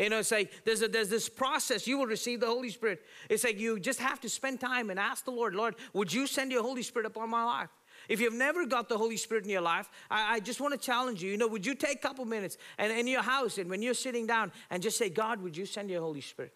You 0.00 0.08
know, 0.08 0.18
it's 0.18 0.32
like 0.32 0.50
there's, 0.64 0.82
a, 0.82 0.88
there's 0.88 1.10
this 1.10 1.28
process. 1.28 1.86
You 1.86 1.98
will 1.98 2.06
receive 2.06 2.40
the 2.40 2.46
Holy 2.46 2.70
Spirit. 2.70 3.02
It's 3.28 3.44
like 3.44 3.60
you 3.60 3.78
just 3.78 4.00
have 4.00 4.20
to 4.22 4.28
spend 4.28 4.58
time 4.58 4.90
and 4.90 4.98
ask 4.98 5.24
the 5.24 5.30
Lord, 5.30 5.54
Lord, 5.54 5.76
would 5.92 6.12
you 6.12 6.26
send 6.26 6.50
your 6.50 6.62
Holy 6.62 6.82
Spirit 6.82 7.06
upon 7.06 7.30
my 7.30 7.44
life? 7.44 7.70
If 8.08 8.20
you've 8.20 8.34
never 8.34 8.66
got 8.66 8.88
the 8.88 8.98
Holy 8.98 9.16
Spirit 9.16 9.44
in 9.44 9.50
your 9.50 9.60
life, 9.60 9.88
I, 10.10 10.36
I 10.36 10.40
just 10.40 10.60
want 10.60 10.72
to 10.72 10.80
challenge 10.80 11.22
you. 11.22 11.30
You 11.30 11.36
know, 11.36 11.46
would 11.46 11.64
you 11.64 11.74
take 11.74 11.96
a 11.96 12.08
couple 12.08 12.24
minutes 12.24 12.56
and 12.78 12.90
in 12.90 13.06
your 13.06 13.22
house 13.22 13.58
and 13.58 13.70
when 13.70 13.82
you're 13.82 13.94
sitting 13.94 14.26
down 14.26 14.50
and 14.70 14.82
just 14.82 14.96
say, 14.96 15.10
God, 15.10 15.40
would 15.42 15.56
you 15.56 15.66
send 15.66 15.90
your 15.90 16.00
Holy 16.00 16.22
Spirit 16.22 16.54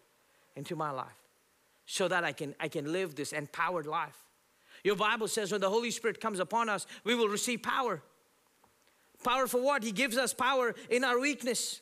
into 0.56 0.74
my 0.74 0.90
life? 0.90 1.24
so 1.86 2.08
that 2.08 2.24
I 2.24 2.32
can, 2.32 2.54
I 2.58 2.68
can 2.68 2.92
live 2.92 3.14
this 3.14 3.32
empowered 3.32 3.86
life. 3.86 4.16
Your 4.82 4.96
Bible 4.96 5.28
says 5.28 5.52
when 5.52 5.60
the 5.60 5.70
Holy 5.70 5.90
Spirit 5.90 6.20
comes 6.20 6.40
upon 6.40 6.68
us, 6.68 6.86
we 7.04 7.14
will 7.14 7.28
receive 7.28 7.62
power. 7.62 8.02
Power 9.22 9.46
for 9.46 9.62
what? 9.62 9.82
He 9.82 9.92
gives 9.92 10.16
us 10.16 10.34
power 10.34 10.74
in 10.90 11.04
our 11.04 11.18
weakness. 11.18 11.80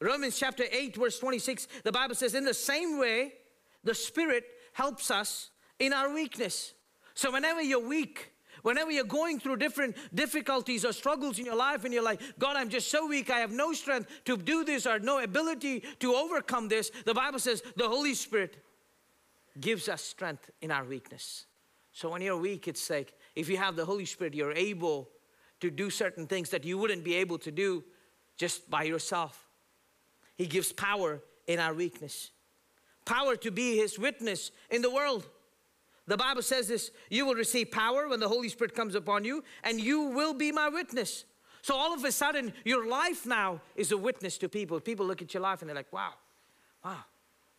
Romans 0.00 0.38
chapter 0.38 0.64
8, 0.70 0.96
verse 0.96 1.18
26, 1.18 1.68
the 1.84 1.92
Bible 1.92 2.14
says, 2.14 2.34
In 2.34 2.44
the 2.44 2.54
same 2.54 2.98
way, 2.98 3.32
the 3.82 3.94
Spirit 3.94 4.44
helps 4.72 5.10
us 5.10 5.50
in 5.78 5.92
our 5.92 6.12
weakness. 6.12 6.74
So 7.14 7.32
whenever 7.32 7.62
you're 7.62 7.86
weak, 7.86 8.32
whenever 8.62 8.90
you're 8.90 9.04
going 9.04 9.40
through 9.40 9.56
different 9.56 9.96
difficulties 10.14 10.84
or 10.84 10.92
struggles 10.92 11.38
in 11.38 11.46
your 11.46 11.56
life 11.56 11.84
and 11.84 11.94
you're 11.94 12.02
like, 12.02 12.20
God, 12.38 12.56
I'm 12.56 12.68
just 12.68 12.90
so 12.90 13.06
weak, 13.06 13.30
I 13.30 13.38
have 13.38 13.52
no 13.52 13.72
strength 13.72 14.10
to 14.26 14.36
do 14.36 14.64
this 14.64 14.86
or 14.86 14.98
no 14.98 15.20
ability 15.20 15.82
to 16.00 16.14
overcome 16.14 16.68
this, 16.68 16.90
the 17.06 17.14
Bible 17.14 17.38
says 17.38 17.62
the 17.76 17.88
Holy 17.88 18.14
Spirit 18.14 18.62
gives 19.58 19.88
us 19.88 20.02
strength 20.02 20.50
in 20.60 20.70
our 20.70 20.84
weakness. 20.84 21.46
So 21.92 22.10
when 22.10 22.20
you're 22.20 22.36
weak, 22.36 22.68
it's 22.68 22.90
like 22.90 23.14
if 23.34 23.48
you 23.48 23.56
have 23.56 23.76
the 23.76 23.84
Holy 23.86 24.04
Spirit, 24.04 24.34
you're 24.34 24.52
able 24.52 25.08
to 25.60 25.70
do 25.70 25.88
certain 25.88 26.26
things 26.26 26.50
that 26.50 26.64
you 26.64 26.76
wouldn't 26.76 27.04
be 27.04 27.14
able 27.14 27.38
to 27.38 27.50
do 27.50 27.82
just 28.36 28.68
by 28.68 28.82
yourself. 28.82 29.45
He 30.36 30.46
gives 30.46 30.72
power 30.72 31.20
in 31.46 31.58
our 31.58 31.74
weakness, 31.74 32.30
power 33.04 33.36
to 33.36 33.50
be 33.50 33.76
His 33.76 33.98
witness 33.98 34.50
in 34.70 34.82
the 34.82 34.90
world. 34.90 35.26
The 36.06 36.16
Bible 36.16 36.42
says 36.42 36.68
this 36.68 36.90
you 37.10 37.26
will 37.26 37.34
receive 37.34 37.70
power 37.70 38.08
when 38.08 38.20
the 38.20 38.28
Holy 38.28 38.48
Spirit 38.48 38.74
comes 38.74 38.94
upon 38.94 39.24
you, 39.24 39.42
and 39.64 39.80
you 39.80 40.02
will 40.02 40.34
be 40.34 40.52
my 40.52 40.68
witness. 40.68 41.24
So 41.62 41.74
all 41.74 41.92
of 41.92 42.04
a 42.04 42.12
sudden, 42.12 42.52
your 42.64 42.86
life 42.88 43.26
now 43.26 43.60
is 43.74 43.90
a 43.90 43.96
witness 43.96 44.38
to 44.38 44.48
people. 44.48 44.78
People 44.78 45.04
look 45.04 45.20
at 45.20 45.34
your 45.34 45.42
life 45.42 45.62
and 45.62 45.68
they're 45.68 45.74
like, 45.74 45.92
wow, 45.92 46.12
wow, 46.84 47.04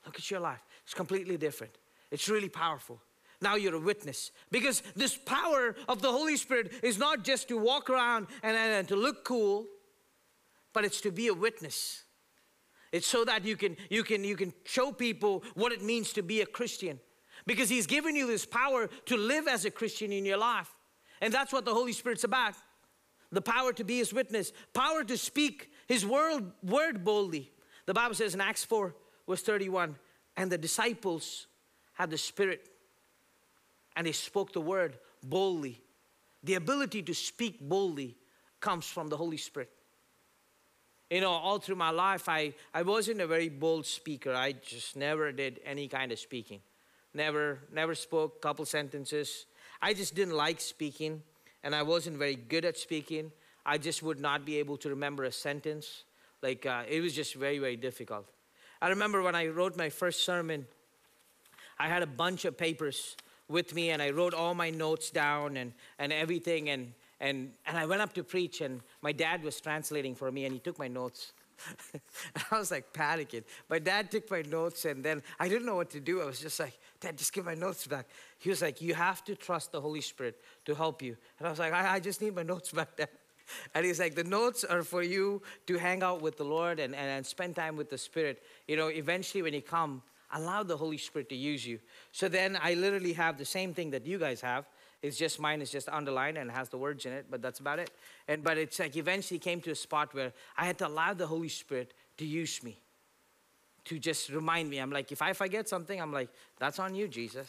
look 0.05 0.15
at 0.15 0.31
your 0.31 0.39
life. 0.39 0.63
It's 0.85 0.93
completely 0.93 1.35
different. 1.35 1.77
It's 2.09 2.29
really 2.29 2.47
powerful. 2.47 3.01
Now 3.41 3.55
you're 3.55 3.75
a 3.75 3.79
witness. 3.79 4.31
Because 4.49 4.81
this 4.95 5.17
power 5.17 5.75
of 5.89 6.01
the 6.01 6.09
Holy 6.09 6.37
Spirit 6.37 6.71
is 6.81 6.97
not 6.97 7.25
just 7.25 7.49
to 7.49 7.57
walk 7.57 7.89
around 7.89 8.27
and, 8.43 8.55
and, 8.55 8.73
and, 8.73 8.87
to 8.87 8.95
look 8.95 9.25
cool, 9.25 9.65
but 10.71 10.85
it's 10.85 11.01
to 11.01 11.11
be 11.11 11.27
a 11.27 11.33
witness. 11.33 12.03
It's 12.91 13.07
so 13.07 13.25
that 13.25 13.45
you 13.45 13.57
can, 13.57 13.75
you, 13.89 14.03
can, 14.03 14.23
you 14.23 14.35
can 14.35 14.53
show 14.63 14.91
people 14.91 15.43
what 15.55 15.71
it 15.71 15.81
means 15.81 16.13
to 16.13 16.23
be 16.23 16.41
a 16.41 16.45
Christian. 16.45 16.99
Because 17.45 17.69
He's 17.69 17.87
given 17.87 18.15
you 18.15 18.27
this 18.27 18.45
power 18.45 18.89
to 19.05 19.17
live 19.17 19.47
as 19.47 19.65
a 19.65 19.71
Christian 19.71 20.11
in 20.11 20.25
your 20.25 20.37
life. 20.37 20.69
And 21.21 21.33
that's 21.33 21.51
what 21.51 21.65
the 21.65 21.73
Holy 21.73 21.93
Spirit's 21.93 22.23
about 22.23 22.53
the 23.29 23.41
power 23.41 23.73
to 23.73 23.83
be 23.83 23.97
His 23.97 24.13
witness, 24.13 24.53
power 24.73 25.03
to 25.03 25.17
speak 25.17 25.69
His 25.87 26.05
word, 26.05 26.51
word 26.63 27.03
boldly. 27.03 27.51
The 27.85 27.93
Bible 27.93 28.15
says 28.15 28.33
in 28.33 28.41
Acts 28.41 28.63
4, 28.63 28.95
verse 29.27 29.41
31, 29.41 29.97
and 30.37 30.49
the 30.49 30.57
disciples 30.57 31.47
had 31.93 32.09
the 32.09 32.17
Spirit 32.17 32.69
and 33.97 34.05
they 34.05 34.11
spoke 34.11 34.53
the 34.53 34.61
word 34.61 34.99
boldly. 35.23 35.81
The 36.43 36.53
ability 36.53 37.01
to 37.03 37.15
speak 37.15 37.59
boldly 37.59 38.15
comes 38.59 38.85
from 38.85 39.07
the 39.07 39.17
Holy 39.17 39.37
Spirit. 39.37 39.71
You 41.09 41.21
know, 41.21 41.31
all 41.31 41.59
through 41.59 41.77
my 41.77 41.91
life, 41.91 42.27
I, 42.27 42.53
I 42.73 42.81
wasn't 42.81 43.21
a 43.21 43.27
very 43.27 43.47
bold 43.47 43.85
speaker. 43.85 44.33
I 44.33 44.51
just 44.51 44.97
never 44.97 45.31
did 45.31 45.61
any 45.65 45.87
kind 45.87 46.11
of 46.11 46.19
speaking. 46.19 46.59
Never, 47.13 47.59
never 47.71 47.95
spoke 47.95 48.35
a 48.37 48.39
couple 48.39 48.65
sentences. 48.65 49.45
I 49.81 49.93
just 49.93 50.15
didn't 50.15 50.35
like 50.35 50.59
speaking, 50.59 51.23
and 51.63 51.73
I 51.73 51.83
wasn't 51.83 52.17
very 52.17 52.35
good 52.35 52.65
at 52.65 52.77
speaking. 52.77 53.31
I 53.65 53.77
just 53.77 54.03
would 54.03 54.19
not 54.19 54.45
be 54.45 54.57
able 54.57 54.75
to 54.77 54.89
remember 54.89 55.23
a 55.23 55.31
sentence. 55.31 56.03
Like, 56.41 56.65
uh, 56.65 56.83
it 56.89 56.99
was 56.99 57.13
just 57.13 57.35
very, 57.35 57.57
very 57.57 57.77
difficult. 57.77 58.27
I 58.81 58.89
remember 58.89 59.21
when 59.21 59.35
I 59.35 59.47
wrote 59.47 59.77
my 59.77 59.89
first 59.89 60.25
sermon, 60.25 60.67
I 61.79 61.87
had 61.87 62.03
a 62.03 62.07
bunch 62.07 62.43
of 62.45 62.57
papers 62.57 63.15
with 63.47 63.73
me 63.73 63.91
and 63.91 64.01
I 64.01 64.09
wrote 64.09 64.33
all 64.33 64.53
my 64.53 64.69
notes 64.69 65.09
down 65.09 65.57
and, 65.57 65.73
and 65.99 66.11
everything. 66.11 66.69
And, 66.69 66.93
and, 67.19 67.51
and 67.65 67.77
I 67.77 67.85
went 67.85 68.01
up 68.01 68.13
to 68.13 68.23
preach, 68.23 68.61
and 68.61 68.81
my 69.01 69.11
dad 69.11 69.43
was 69.43 69.59
translating 69.59 70.15
for 70.15 70.31
me, 70.31 70.45
and 70.45 70.53
he 70.53 70.59
took 70.59 70.77
my 70.77 70.87
notes. 70.87 71.33
I 72.51 72.57
was 72.57 72.71
like 72.71 72.93
panicking. 72.93 73.43
My 73.69 73.79
dad 73.79 74.11
took 74.11 74.29
my 74.29 74.43
notes, 74.43 74.85
and 74.85 75.03
then 75.03 75.23
I 75.39 75.47
didn't 75.49 75.65
know 75.65 75.75
what 75.75 75.89
to 75.91 75.99
do. 75.99 76.21
I 76.21 76.25
was 76.25 76.39
just 76.39 76.59
like, 76.59 76.77
Dad, 76.99 77.17
just 77.17 77.33
give 77.33 77.45
my 77.45 77.53
notes 77.55 77.85
back. 77.87 78.07
He 78.39 78.49
was 78.49 78.61
like, 78.61 78.81
You 78.81 78.93
have 78.93 79.23
to 79.25 79.35
trust 79.35 79.71
the 79.71 79.81
Holy 79.81 80.01
Spirit 80.01 80.39
to 80.65 80.75
help 80.75 81.01
you. 81.01 81.17
And 81.39 81.47
I 81.47 81.49
was 81.49 81.59
like, 81.59 81.73
I, 81.73 81.95
I 81.95 81.99
just 81.99 82.21
need 82.21 82.35
my 82.35 82.43
notes 82.43 82.71
back, 82.73 82.95
Dad. 82.95 83.09
And 83.73 83.85
he's 83.85 83.99
like, 83.99 84.15
The 84.15 84.23
notes 84.23 84.63
are 84.63 84.83
for 84.83 85.03
you 85.03 85.41
to 85.67 85.77
hang 85.77 86.03
out 86.03 86.21
with 86.21 86.37
the 86.37 86.45
Lord 86.45 86.79
and, 86.79 86.95
and, 86.95 87.09
and 87.09 87.25
spend 87.25 87.55
time 87.55 87.75
with 87.75 87.89
the 87.89 87.97
Spirit. 87.97 88.43
You 88.67 88.77
know, 88.77 88.87
eventually 88.87 89.41
when 89.41 89.53
you 89.53 89.61
come, 89.61 90.01
allow 90.33 90.63
the 90.63 90.77
Holy 90.77 90.97
Spirit 90.97 91.29
to 91.29 91.35
use 91.35 91.65
you. 91.65 91.79
So 92.11 92.27
then 92.27 92.57
I 92.61 92.73
literally 92.73 93.13
have 93.13 93.37
the 93.37 93.45
same 93.45 93.73
thing 93.73 93.91
that 93.91 94.05
you 94.05 94.17
guys 94.17 94.41
have. 94.41 94.65
It's 95.01 95.17
just 95.17 95.39
mine 95.39 95.61
is 95.61 95.71
just 95.71 95.89
underlined 95.89 96.37
and 96.37 96.49
has 96.49 96.69
the 96.69 96.77
words 96.77 97.05
in 97.05 97.13
it, 97.13 97.27
but 97.29 97.41
that's 97.41 97.59
about 97.59 97.79
it. 97.79 97.91
And 98.27 98.43
but 98.43 98.57
it's 98.57 98.79
like 98.79 98.95
eventually 98.95 99.39
came 99.39 99.61
to 99.61 99.71
a 99.71 99.75
spot 99.75 100.13
where 100.13 100.33
I 100.57 100.65
had 100.65 100.77
to 100.79 100.87
allow 100.87 101.13
the 101.13 101.27
Holy 101.27 101.49
Spirit 101.49 101.93
to 102.17 102.25
use 102.25 102.63
me. 102.63 102.77
To 103.85 103.99
just 103.99 104.29
remind 104.29 104.69
me. 104.69 104.79
I'm 104.79 104.91
like, 104.91 105.11
if 105.11 105.21
I 105.21 105.33
forget 105.33 105.69
something, 105.69 106.01
I'm 106.01 106.11
like, 106.11 106.29
that's 106.59 106.79
on 106.79 106.93
you, 106.93 107.07
Jesus. 107.07 107.47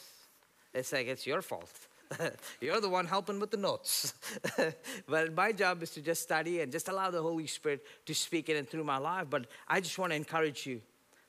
It's 0.72 0.92
like 0.92 1.08
it's 1.08 1.26
your 1.26 1.42
fault. 1.42 1.88
You're 2.61 2.80
the 2.80 2.88
one 2.88 3.06
helping 3.06 3.40
with 3.40 3.50
the 3.50 3.56
notes. 3.56 4.14
but 5.08 5.34
my 5.34 5.52
job 5.52 5.82
is 5.82 5.90
to 5.90 6.00
just 6.00 6.22
study 6.22 6.61
and 6.61 6.70
just 6.70 6.88
allow 6.88 7.11
the 7.11 7.22
Holy 7.22 7.46
Spirit 7.46 7.84
to 8.06 8.14
speak 8.14 8.48
in 8.48 8.56
and 8.56 8.68
through 8.68 8.84
my 8.84 8.98
life. 8.98 9.26
But 9.28 9.46
I 9.66 9.80
just 9.80 9.98
want 9.98 10.12
to 10.12 10.16
encourage 10.16 10.66
you 10.66 10.80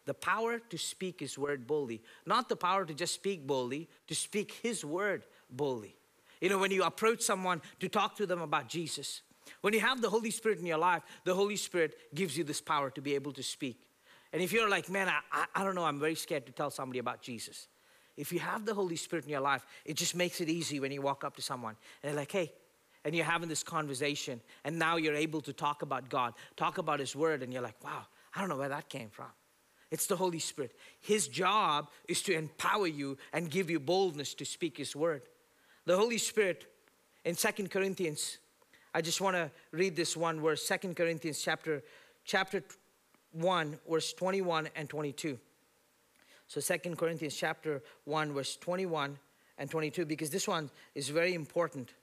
the 0.06 0.14
power 0.14 0.60
to 0.60 0.78
speak 0.78 1.20
his 1.20 1.38
word 1.38 1.68
boldly. 1.68 2.02
Not 2.26 2.50
the 2.50 2.56
power 2.56 2.86
to 2.86 2.94
just 2.94 3.14
speak 3.14 3.46
boldly, 3.46 3.88
to 4.08 4.16
speak 4.16 4.60
his 4.64 4.84
word 4.84 5.24
boldly. 5.50 5.96
You 6.42 6.50
know, 6.50 6.58
when 6.58 6.72
you 6.72 6.84
approach 6.84 7.22
someone 7.22 7.62
to 7.80 7.90
talk 7.90 8.16
to 8.18 8.26
them 8.26 8.42
about 8.42 8.70
Jesus, 8.70 9.22
when 9.62 9.74
you 9.74 9.80
have 9.80 10.02
the 10.02 10.10
Holy 10.10 10.32
Spirit 10.32 10.60
in 10.60 10.66
your 10.66 10.78
life, 10.78 11.04
the 11.26 11.34
Holy 11.34 11.56
Spirit 11.56 11.96
gives 12.16 12.38
you 12.38 12.44
this 12.44 12.62
power 12.62 12.90
to 12.92 13.02
be 13.02 13.16
able 13.16 13.34
to 13.34 13.44
speak. 13.44 13.88
And 14.32 14.42
if 14.42 14.54
you're 14.54 14.70
like, 14.70 14.90
man, 14.90 15.10
I, 15.10 15.46
I, 15.56 15.64
don't 15.64 15.76
know, 15.76 15.86
I'm 15.86 16.00
very 16.00 16.16
scared 16.16 16.46
to 16.46 16.52
tell 16.52 16.70
somebody 16.70 17.00
about 17.00 17.22
Jesus. 17.22 17.68
If 18.16 18.32
you 18.32 18.40
have 18.40 18.66
the 18.66 18.74
Holy 18.74 18.96
Spirit 18.96 19.26
in 19.26 19.32
your 19.32 19.42
life, 19.42 19.66
it 19.86 19.96
just 19.96 20.16
makes 20.16 20.40
it 20.40 20.50
easy 20.50 20.80
when 20.80 20.92
you 20.92 21.02
walk 21.02 21.24
up 21.24 21.36
to 21.38 21.42
someone 21.42 21.76
and 22.04 22.12
they're 22.12 22.20
like, 22.20 22.32
hey, 22.32 22.52
and 23.06 23.16
you're 23.16 23.26
having 23.26 23.48
this 23.48 23.64
conversation, 23.64 24.42
and 24.66 24.78
now 24.78 24.98
you're 24.98 25.16
able 25.16 25.40
to 25.42 25.54
talk 25.54 25.84
about 25.84 26.10
God, 26.10 26.34
talk 26.58 26.80
about 26.80 27.00
His 27.00 27.16
Word, 27.16 27.42
and 27.42 27.54
you're 27.54 27.62
like, 27.62 27.82
wow, 27.82 28.06
I 28.36 28.42
don't 28.42 28.50
know 28.50 28.58
where 28.58 28.70
that 28.70 28.90
came 28.90 29.10
from. 29.10 29.28
It's 29.90 30.06
the 30.06 30.18
Holy 30.18 30.40
Spirit. 30.40 30.74
His 31.00 31.28
job 31.28 31.90
is 32.08 32.22
to 32.24 32.34
empower 32.34 32.88
you 32.88 33.18
and 33.32 33.50
give 33.50 33.70
you 33.70 33.80
boldness 33.80 34.34
to 34.36 34.46
speak 34.46 34.78
His 34.78 34.96
Word. 34.96 35.22
The 35.86 35.98
Holy 35.98 36.18
Spirit 36.18 36.66
in 37.26 37.36
Second 37.36 37.72
Corinthians, 37.72 38.38
I 38.94 39.02
just 39.02 39.22
want 39.22 39.36
to 39.36 39.52
read 39.72 39.96
this 39.96 40.16
one 40.16 40.40
verse, 40.40 40.66
Second 40.66 40.96
Corinthians 40.96 41.42
chapter, 41.42 41.84
chapter 42.26 42.64
1, 43.34 43.80
verse 43.90 44.14
21 44.14 44.70
and 44.76 44.90
22. 44.90 45.40
So 46.48 46.60
Second 46.60 46.98
Corinthians 46.98 47.36
chapter 47.36 47.82
1, 48.06 48.34
verse 48.34 48.58
21 48.58 49.18
and 49.58 49.70
22, 49.70 50.06
because 50.06 50.30
this 50.30 50.48
one 50.48 50.70
is 50.96 51.10
very 51.10 51.34
important. 51.34 51.94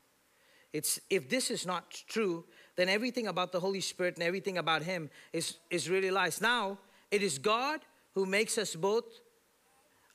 It's 0.73 1.01
if 1.11 1.29
this 1.29 1.51
is 1.51 1.67
not 1.67 1.91
true, 1.91 2.45
then 2.77 2.89
everything 2.89 3.27
about 3.27 3.51
the 3.51 3.61
Holy 3.61 3.81
Spirit 3.81 4.17
and 4.17 4.23
everything 4.23 4.59
about 4.59 4.83
Him 4.83 5.11
is, 5.33 5.57
is 5.71 5.89
really 5.89 6.11
lies. 6.11 6.41
Now, 6.41 6.79
it 7.11 7.23
is 7.23 7.39
God 7.39 7.81
who 8.15 8.27
makes 8.27 8.59
us 8.59 8.75
both, 8.75 9.05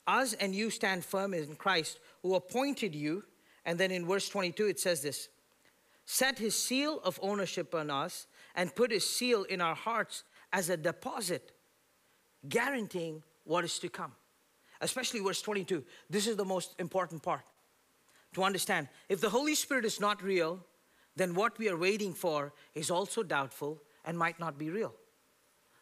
us 0.06 0.34
and 0.34 0.54
you 0.54 0.70
stand 0.70 1.04
firm 1.04 1.34
in 1.34 1.56
Christ, 1.56 1.98
who 2.22 2.34
appointed 2.34 2.94
you. 2.94 3.24
And 3.64 3.78
then 3.78 3.90
in 3.90 4.06
verse 4.06 4.28
22, 4.28 4.66
it 4.66 4.80
says 4.80 5.02
this 5.02 5.28
set 6.04 6.38
his 6.38 6.58
seal 6.58 7.00
of 7.04 7.18
ownership 7.22 7.74
on 7.74 7.90
us 7.90 8.26
and 8.54 8.74
put 8.74 8.90
his 8.90 9.08
seal 9.08 9.44
in 9.44 9.60
our 9.60 9.74
hearts 9.74 10.24
as 10.52 10.68
a 10.68 10.76
deposit, 10.76 11.52
guaranteeing 12.48 13.22
what 13.44 13.64
is 13.64 13.78
to 13.78 13.88
come. 13.88 14.12
Especially 14.80 15.20
verse 15.20 15.40
22. 15.40 15.84
This 16.10 16.26
is 16.26 16.36
the 16.36 16.44
most 16.44 16.74
important 16.78 17.22
part 17.22 17.42
to 18.34 18.42
understand. 18.42 18.88
If 19.08 19.20
the 19.20 19.30
Holy 19.30 19.54
Spirit 19.54 19.84
is 19.84 20.00
not 20.00 20.22
real, 20.22 20.64
then 21.14 21.34
what 21.34 21.58
we 21.58 21.68
are 21.68 21.76
waiting 21.76 22.12
for 22.12 22.52
is 22.74 22.90
also 22.90 23.22
doubtful 23.22 23.80
and 24.04 24.18
might 24.18 24.40
not 24.40 24.58
be 24.58 24.70
real. 24.70 24.94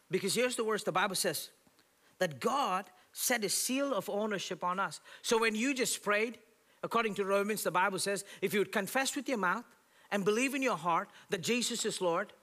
Because 0.09 0.35
here's 0.35 0.55
the 0.55 0.63
verse 0.63 0.83
the 0.83 0.91
Bible 0.91 1.15
says 1.15 1.49
that 2.19 2.39
God 2.39 2.85
set 3.13 3.43
a 3.43 3.49
seal 3.49 3.93
of 3.93 4.09
ownership 4.09 4.63
on 4.63 4.79
us. 4.79 5.01
So 5.21 5.39
when 5.39 5.55
you 5.55 5.73
just 5.73 6.03
prayed, 6.03 6.37
according 6.83 7.15
to 7.15 7.25
Romans, 7.25 7.63
the 7.63 7.71
Bible 7.71 7.99
says, 7.99 8.25
if 8.41 8.53
you 8.53 8.59
would 8.59 8.71
confess 8.71 9.15
with 9.15 9.27
your 9.27 9.37
mouth 9.37 9.65
and 10.11 10.25
believe 10.25 10.55
in 10.55 10.61
your 10.61 10.77
heart 10.77 11.09
that 11.29 11.41
Jesus 11.41 11.85
is 11.85 12.01
Lord, 12.01 12.33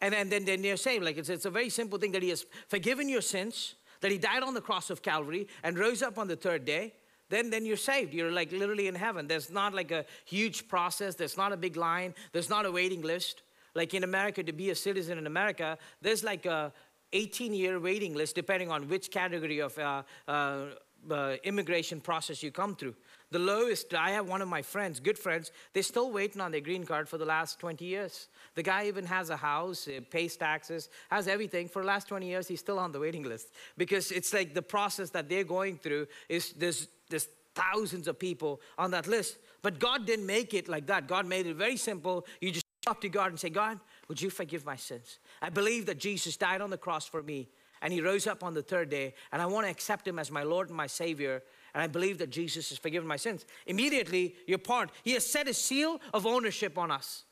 and 0.00 0.12
then, 0.12 0.28
then, 0.28 0.44
then 0.44 0.64
you're 0.64 0.76
saved. 0.76 1.04
Like 1.04 1.16
it's, 1.16 1.28
it's 1.28 1.44
a 1.44 1.50
very 1.50 1.70
simple 1.70 1.98
thing 1.98 2.12
that 2.12 2.22
He 2.22 2.30
has 2.30 2.44
forgiven 2.68 3.08
your 3.08 3.20
sins, 3.20 3.76
that 4.00 4.10
He 4.10 4.18
died 4.18 4.42
on 4.42 4.54
the 4.54 4.60
cross 4.60 4.90
of 4.90 5.02
Calvary 5.02 5.46
and 5.62 5.78
rose 5.78 6.02
up 6.02 6.18
on 6.18 6.26
the 6.26 6.36
third 6.36 6.64
day. 6.64 6.94
Then, 7.28 7.48
then 7.48 7.64
you're 7.64 7.78
saved. 7.78 8.12
You're 8.12 8.32
like 8.32 8.52
literally 8.52 8.88
in 8.88 8.94
heaven. 8.94 9.26
There's 9.26 9.50
not 9.50 9.72
like 9.72 9.90
a 9.90 10.04
huge 10.26 10.68
process. 10.68 11.14
There's 11.14 11.36
not 11.36 11.52
a 11.52 11.56
big 11.56 11.76
line. 11.76 12.14
There's 12.32 12.50
not 12.50 12.66
a 12.66 12.70
waiting 12.70 13.00
list. 13.00 13.42
Like 13.74 13.94
in 13.94 14.04
America, 14.04 14.42
to 14.42 14.52
be 14.52 14.68
a 14.70 14.74
citizen 14.74 15.16
in 15.16 15.26
America, 15.26 15.78
there's 16.02 16.22
like 16.22 16.44
a 16.44 16.72
18 17.12 17.54
year 17.54 17.78
waiting 17.78 18.14
list 18.14 18.34
depending 18.34 18.70
on 18.70 18.88
which 18.88 19.10
category 19.10 19.60
of 19.60 19.78
uh, 19.78 20.02
uh, 20.28 20.64
uh, 21.10 21.36
immigration 21.44 22.00
process 22.00 22.42
you 22.42 22.50
come 22.50 22.76
through. 22.76 22.94
The 23.30 23.38
lowest, 23.38 23.94
I 23.94 24.10
have 24.10 24.28
one 24.28 24.42
of 24.42 24.48
my 24.48 24.60
friends, 24.60 25.00
good 25.00 25.18
friends, 25.18 25.52
they're 25.72 25.82
still 25.82 26.12
waiting 26.12 26.40
on 26.40 26.52
their 26.52 26.60
green 26.60 26.84
card 26.84 27.08
for 27.08 27.16
the 27.16 27.24
last 27.24 27.58
20 27.58 27.84
years. 27.84 28.28
The 28.54 28.62
guy 28.62 28.86
even 28.86 29.06
has 29.06 29.30
a 29.30 29.36
house, 29.36 29.88
pays 30.10 30.36
taxes, 30.36 30.90
has 31.10 31.28
everything. 31.28 31.68
For 31.68 31.80
the 31.80 31.88
last 31.88 32.08
20 32.08 32.26
years, 32.26 32.46
he's 32.46 32.60
still 32.60 32.78
on 32.78 32.92
the 32.92 33.00
waiting 33.00 33.22
list 33.22 33.48
because 33.78 34.12
it's 34.12 34.34
like 34.34 34.52
the 34.52 34.62
process 34.62 35.10
that 35.10 35.28
they're 35.28 35.44
going 35.44 35.78
through 35.78 36.08
is 36.28 36.52
there's, 36.52 36.88
there's 37.08 37.28
thousands 37.54 38.06
of 38.06 38.18
people 38.18 38.60
on 38.76 38.90
that 38.90 39.06
list. 39.06 39.38
But 39.62 39.78
God 39.78 40.06
didn't 40.06 40.26
make 40.26 40.52
it 40.54 40.68
like 40.68 40.86
that. 40.88 41.06
God 41.06 41.26
made 41.26 41.46
it 41.46 41.56
very 41.56 41.76
simple. 41.76 42.26
You 42.40 42.50
just 42.50 42.66
talk 42.84 43.00
to 43.00 43.08
God 43.08 43.30
and 43.30 43.40
say, 43.40 43.48
God, 43.48 43.80
would 44.08 44.20
you 44.20 44.28
forgive 44.28 44.66
my 44.66 44.76
sins? 44.76 45.18
I 45.40 45.48
believe 45.48 45.86
that 45.86 45.98
Jesus 45.98 46.36
died 46.36 46.60
on 46.60 46.70
the 46.70 46.76
cross 46.76 47.06
for 47.06 47.22
me 47.22 47.48
and 47.82 47.92
he 47.92 48.00
rose 48.00 48.26
up 48.26 48.42
on 48.42 48.54
the 48.54 48.62
third 48.62 48.88
day, 48.88 49.14
and 49.32 49.42
I 49.42 49.46
want 49.46 49.66
to 49.66 49.70
accept 49.70 50.08
him 50.08 50.18
as 50.18 50.30
my 50.30 50.44
Lord 50.44 50.68
and 50.68 50.76
my 50.76 50.86
Savior. 50.86 51.42
And 51.74 51.82
I 51.82 51.86
believe 51.86 52.18
that 52.18 52.30
Jesus 52.30 52.68
has 52.68 52.78
forgiven 52.78 53.08
my 53.08 53.16
sins. 53.16 53.46
Immediately, 53.66 54.34
you're 54.46 54.58
part. 54.58 54.90
He 55.02 55.12
has 55.12 55.24
set 55.24 55.48
a 55.48 55.54
seal 55.54 56.00
of 56.12 56.26
ownership 56.26 56.76
on 56.76 56.90
us. 56.90 57.24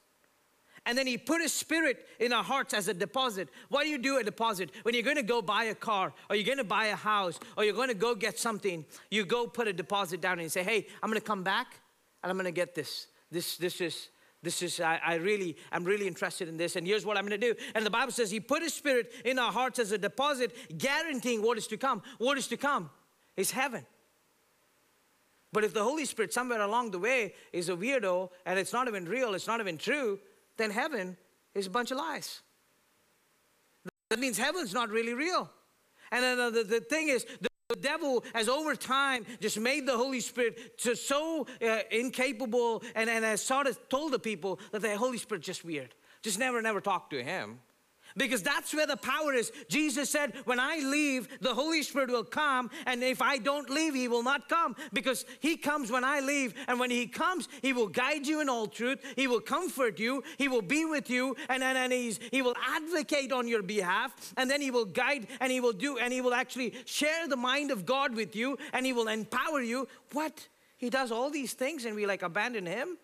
And 0.86 0.96
then 0.96 1.06
he 1.06 1.18
put 1.18 1.42
his 1.42 1.52
spirit 1.52 2.06
in 2.18 2.32
our 2.32 2.42
hearts 2.42 2.72
as 2.72 2.88
a 2.88 2.94
deposit. 2.94 3.50
Why 3.68 3.84
do 3.84 3.90
you 3.90 3.98
do 3.98 4.16
a 4.16 4.24
deposit? 4.24 4.70
When 4.82 4.94
you're 4.94 5.04
going 5.04 5.16
to 5.16 5.22
go 5.22 5.42
buy 5.42 5.64
a 5.64 5.74
car, 5.74 6.14
or 6.28 6.36
you're 6.36 6.46
going 6.46 6.56
to 6.56 6.64
buy 6.64 6.86
a 6.86 6.96
house, 6.96 7.38
or 7.56 7.64
you're 7.64 7.74
going 7.74 7.88
to 7.88 7.94
go 7.94 8.14
get 8.14 8.38
something, 8.38 8.86
you 9.10 9.26
go 9.26 9.46
put 9.46 9.68
a 9.68 9.74
deposit 9.74 10.22
down 10.22 10.40
and 10.40 10.50
say, 10.50 10.62
hey, 10.62 10.86
I'm 11.02 11.10
going 11.10 11.20
to 11.20 11.26
come 11.26 11.42
back 11.42 11.80
and 12.22 12.30
I'm 12.30 12.36
going 12.36 12.46
to 12.46 12.50
get 12.50 12.74
this. 12.74 13.08
This, 13.30 13.58
this 13.58 13.80
is 13.80 14.08
this 14.42 14.62
is, 14.62 14.80
I, 14.80 15.00
I, 15.04 15.14
really, 15.16 15.56
I'm 15.70 15.84
really 15.84 16.06
interested 16.06 16.48
in 16.48 16.56
this, 16.56 16.76
and 16.76 16.86
here's 16.86 17.04
what 17.04 17.18
I'm 17.18 17.24
gonna 17.24 17.36
do. 17.36 17.54
And 17.74 17.84
the 17.84 17.90
Bible 17.90 18.12
says, 18.12 18.30
He 18.30 18.40
put 18.40 18.62
His 18.62 18.72
Spirit 18.72 19.12
in 19.24 19.38
our 19.38 19.52
hearts 19.52 19.78
as 19.78 19.92
a 19.92 19.98
deposit, 19.98 20.52
guaranteeing 20.76 21.42
what 21.42 21.58
is 21.58 21.66
to 21.68 21.76
come. 21.76 22.02
What 22.18 22.38
is 22.38 22.48
to 22.48 22.56
come 22.56 22.90
is 23.36 23.50
heaven. 23.50 23.84
But 25.52 25.64
if 25.64 25.74
the 25.74 25.82
Holy 25.82 26.04
Spirit 26.04 26.32
somewhere 26.32 26.60
along 26.60 26.92
the 26.92 26.98
way 26.98 27.34
is 27.52 27.68
a 27.68 27.76
weirdo 27.76 28.30
and 28.46 28.58
it's 28.58 28.72
not 28.72 28.88
even 28.88 29.04
real, 29.04 29.34
it's 29.34 29.46
not 29.46 29.60
even 29.60 29.76
true, 29.76 30.18
then 30.56 30.70
heaven 30.70 31.16
is 31.54 31.66
a 31.66 31.70
bunch 31.70 31.90
of 31.90 31.98
lies. 31.98 32.40
That 34.10 34.18
means 34.18 34.38
heaven's 34.38 34.72
not 34.72 34.90
really 34.90 35.14
real. 35.14 35.50
And 36.12 36.22
then 36.22 36.52
the, 36.52 36.64
the 36.64 36.80
thing 36.80 37.08
is, 37.08 37.26
the 37.70 37.76
devil 37.76 38.24
has 38.34 38.48
over 38.48 38.74
time 38.74 39.24
just 39.40 39.58
made 39.58 39.86
the 39.86 39.96
Holy 39.96 40.20
Spirit 40.20 40.76
to 40.78 40.96
so 40.96 41.46
uh, 41.64 41.78
incapable 41.90 42.82
and, 42.94 43.08
and 43.08 43.24
has 43.24 43.40
sort 43.40 43.66
of 43.68 43.78
told 43.88 44.12
the 44.12 44.18
people 44.18 44.58
that 44.72 44.82
the 44.82 44.96
Holy 44.96 45.18
Spirit 45.18 45.42
just 45.42 45.64
weird. 45.64 45.94
Just 46.22 46.38
never, 46.38 46.60
never 46.60 46.80
talk 46.80 47.10
to 47.10 47.22
him. 47.22 47.60
Because 48.16 48.42
that's 48.42 48.74
where 48.74 48.86
the 48.86 48.96
power 48.96 49.34
is. 49.34 49.52
Jesus 49.68 50.10
said, 50.10 50.34
When 50.44 50.60
I 50.60 50.78
leave, 50.78 51.28
the 51.40 51.54
Holy 51.54 51.82
Spirit 51.82 52.10
will 52.10 52.24
come, 52.24 52.70
and 52.86 53.02
if 53.02 53.22
I 53.22 53.38
don't 53.38 53.70
leave, 53.70 53.94
He 53.94 54.08
will 54.08 54.22
not 54.22 54.48
come. 54.48 54.76
Because 54.92 55.24
He 55.40 55.56
comes 55.56 55.90
when 55.90 56.04
I 56.04 56.20
leave, 56.20 56.54
and 56.68 56.80
when 56.80 56.90
He 56.90 57.06
comes, 57.06 57.48
He 57.62 57.72
will 57.72 57.88
guide 57.88 58.26
you 58.26 58.40
in 58.40 58.48
all 58.48 58.66
truth, 58.66 58.98
He 59.16 59.26
will 59.26 59.40
comfort 59.40 59.98
you, 59.98 60.22
He 60.38 60.48
will 60.48 60.62
be 60.62 60.84
with 60.84 61.10
you, 61.10 61.36
and, 61.48 61.62
and, 61.62 61.78
and 61.78 61.92
he's, 61.92 62.18
He 62.30 62.42
will 62.42 62.56
advocate 62.74 63.32
on 63.32 63.48
your 63.48 63.62
behalf, 63.62 64.34
and 64.36 64.50
then 64.50 64.60
He 64.60 64.70
will 64.70 64.86
guide, 64.86 65.26
and 65.40 65.52
He 65.52 65.60
will 65.60 65.72
do, 65.72 65.98
and 65.98 66.12
He 66.12 66.20
will 66.20 66.34
actually 66.34 66.74
share 66.84 67.28
the 67.28 67.36
mind 67.36 67.70
of 67.70 67.86
God 67.86 68.14
with 68.14 68.34
you, 68.34 68.58
and 68.72 68.84
He 68.84 68.92
will 68.92 69.08
empower 69.08 69.60
you. 69.60 69.88
What? 70.12 70.48
He 70.78 70.90
does 70.90 71.12
all 71.12 71.30
these 71.30 71.52
things, 71.52 71.84
and 71.84 71.94
we 71.94 72.06
like 72.06 72.22
abandon 72.22 72.66
Him? 72.66 72.96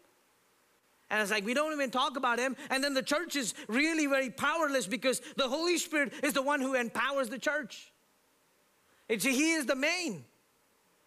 And 1.10 1.22
it's 1.22 1.30
like, 1.30 1.44
we 1.44 1.54
don't 1.54 1.72
even 1.72 1.90
talk 1.90 2.16
about 2.16 2.38
him. 2.38 2.56
And 2.68 2.82
then 2.82 2.94
the 2.94 3.02
church 3.02 3.36
is 3.36 3.54
really 3.68 4.06
very 4.06 4.30
powerless 4.30 4.86
because 4.86 5.20
the 5.36 5.48
Holy 5.48 5.78
Spirit 5.78 6.12
is 6.22 6.32
the 6.32 6.42
one 6.42 6.60
who 6.60 6.74
empowers 6.74 7.28
the 7.28 7.38
church. 7.38 7.92
It's, 9.08 9.24
he 9.24 9.52
is 9.52 9.66
the 9.66 9.76
main. 9.76 10.24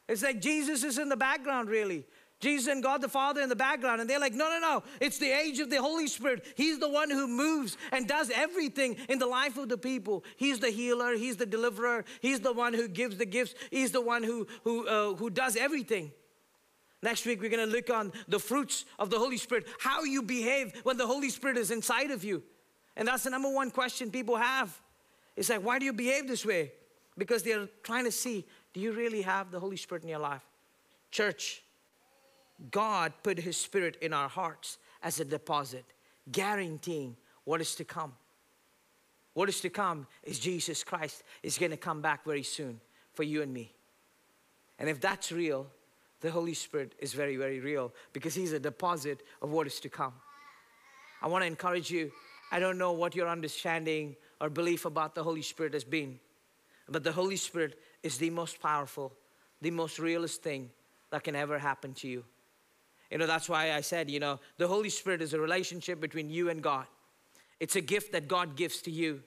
It's 0.08 0.24
like 0.24 0.40
Jesus 0.42 0.84
is 0.84 0.98
in 0.98 1.10
the 1.10 1.18
background, 1.18 1.70
really. 1.70 2.06
Jesus 2.40 2.72
and 2.72 2.82
God 2.82 3.02
the 3.02 3.10
Father 3.10 3.42
in 3.42 3.50
the 3.50 3.56
background. 3.56 4.00
And 4.00 4.10
they're 4.10 4.20
like, 4.20 4.34
no, 4.34 4.50
no, 4.50 4.60
no. 4.60 4.84
It's 5.02 5.18
the 5.18 5.30
age 5.30 5.60
of 5.60 5.70
the 5.70 5.82
Holy 5.82 6.08
Spirit. 6.08 6.46
He's 6.56 6.80
the 6.80 6.88
one 6.88 7.10
who 7.10 7.28
moves 7.28 7.78
and 7.92 8.08
does 8.08 8.32
everything 8.34 8.96
in 9.10 9.20
the 9.20 9.28
life 9.28 9.58
of 9.58 9.68
the 9.68 9.78
people. 9.78 10.24
He's 10.38 10.60
the 10.60 10.70
healer. 10.70 11.16
He's 11.16 11.36
the 11.36 11.46
deliverer. 11.46 12.06
He's 12.22 12.40
the 12.40 12.54
one 12.54 12.74
who 12.74 12.88
gives 12.88 13.18
the 13.18 13.26
gifts. 13.26 13.56
He's 13.70 13.92
the 13.92 14.02
one 14.02 14.24
who, 14.24 14.48
who, 14.64 14.88
uh, 14.88 15.16
who 15.16 15.30
does 15.30 15.58
everything. 15.58 16.14
Next 17.02 17.26
week, 17.26 17.42
we're 17.42 17.50
going 17.50 17.66
to 17.66 17.74
look 17.74 17.90
on 17.90 18.12
the 18.28 18.40
fruits 18.40 18.86
of 18.98 19.10
the 19.10 19.18
Holy 19.18 19.38
Spirit, 19.38 19.68
how 19.80 20.04
you 20.04 20.22
behave 20.22 20.74
when 20.84 20.98
the 20.98 21.08
Holy 21.08 21.30
Spirit 21.30 21.58
is 21.58 21.72
inside 21.72 22.12
of 22.12 22.24
you. 22.24 22.44
And 22.98 23.08
that's 23.08 23.24
the 23.24 23.30
number 23.30 23.50
one 23.50 23.72
question 23.72 24.12
people 24.12 24.36
have. 24.36 24.78
It's 25.38 25.50
like, 25.50 25.64
why 25.64 25.80
do 25.80 25.86
you 25.86 25.94
behave 25.94 26.28
this 26.28 26.46
way? 26.46 26.74
Because 27.18 27.44
they're 27.44 27.70
trying 27.84 28.04
to 28.04 28.12
see, 28.12 28.46
do 28.74 28.82
you 28.82 28.92
really 28.92 29.22
have 29.22 29.52
the 29.52 29.60
Holy 29.60 29.78
Spirit 29.78 30.04
in 30.04 30.10
your 30.10 30.20
life? 30.20 30.44
Church, 31.10 31.64
God 32.72 33.14
put 33.24 33.40
His 33.40 33.56
Spirit 33.56 33.98
in 34.02 34.12
our 34.12 34.28
hearts 34.28 34.78
as 35.02 35.22
a 35.22 35.26
deposit, 35.26 35.86
guaranteeing 36.30 37.16
what 37.46 37.62
is 37.62 37.76
to 37.76 37.86
come. 37.86 38.14
What 39.34 39.48
is 39.48 39.62
to 39.62 39.70
come 39.70 40.06
is 40.24 40.38
Jesus 40.38 40.84
Christ 40.84 41.24
is 41.44 41.58
going 41.58 41.72
to 41.72 41.78
come 41.78 42.02
back 42.02 42.26
very 42.26 42.44
soon 42.44 42.82
for 43.14 43.24
you 43.24 43.42
and 43.42 43.54
me. 43.54 43.74
And 44.78 44.90
if 44.90 45.00
that's 45.00 45.32
real, 45.32 45.68
the 46.22 46.32
Holy 46.32 46.54
Spirit 46.54 46.94
is 47.00 47.14
very, 47.14 47.38
very 47.38 47.60
real 47.60 47.94
because 48.14 48.36
He's 48.36 48.52
a 48.54 48.60
deposit 48.60 49.22
of 49.42 49.52
what 49.52 49.68
is 49.68 49.80
to 49.82 49.90
come. 49.90 50.14
I 51.22 51.28
want 51.28 51.44
to 51.44 51.48
encourage 51.48 51.92
you. 51.92 52.12
I 52.52 52.60
don't 52.60 52.78
know 52.78 52.92
what 52.92 53.16
your 53.16 53.28
understanding 53.28 54.16
or 54.42 54.50
belief 54.50 54.86
about 54.86 55.16
the 55.16 55.24
Holy 55.24 55.42
Spirit 55.42 55.74
has 55.74 55.84
been, 55.84 56.20
but 56.88 57.04
the 57.04 57.12
Holy 57.12 57.36
Spirit 57.36 57.80
is 58.02 58.18
the 58.18 58.30
most 58.30 58.62
powerful, 58.62 59.14
the 59.62 59.72
most 59.72 60.00
realist 60.00 60.42
thing 60.42 60.72
that 61.12 61.24
can 61.24 61.36
ever 61.36 61.60
happen 61.60 61.94
to 61.96 62.08
you. 62.08 62.24
You 63.12 63.18
know, 63.18 63.28
that's 63.28 63.50
why 63.50 63.74
I 63.74 63.82
said, 63.82 64.10
you 64.10 64.20
know, 64.20 64.40
the 64.58 64.68
Holy 64.68 64.90
Spirit 64.90 65.22
is 65.22 65.34
a 65.34 65.40
relationship 65.40 66.00
between 66.00 66.30
you 66.30 66.50
and 66.50 66.62
God. 66.62 66.86
It's 67.60 67.76
a 67.76 67.82
gift 67.82 68.12
that 68.14 68.28
God 68.28 68.56
gives 68.56 68.82
to 68.84 68.92
you. 68.92 69.22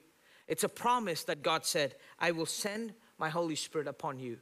It's 0.47 0.63
a 0.63 0.69
promise 0.69 1.23
that 1.25 1.43
God 1.43 1.65
said, 1.65 1.95
I 2.19 2.31
will 2.31 2.45
send 2.45 2.93
my 3.17 3.29
Holy 3.29 3.55
Spirit 3.55 3.87
upon 3.87 4.19
you. 4.19 4.39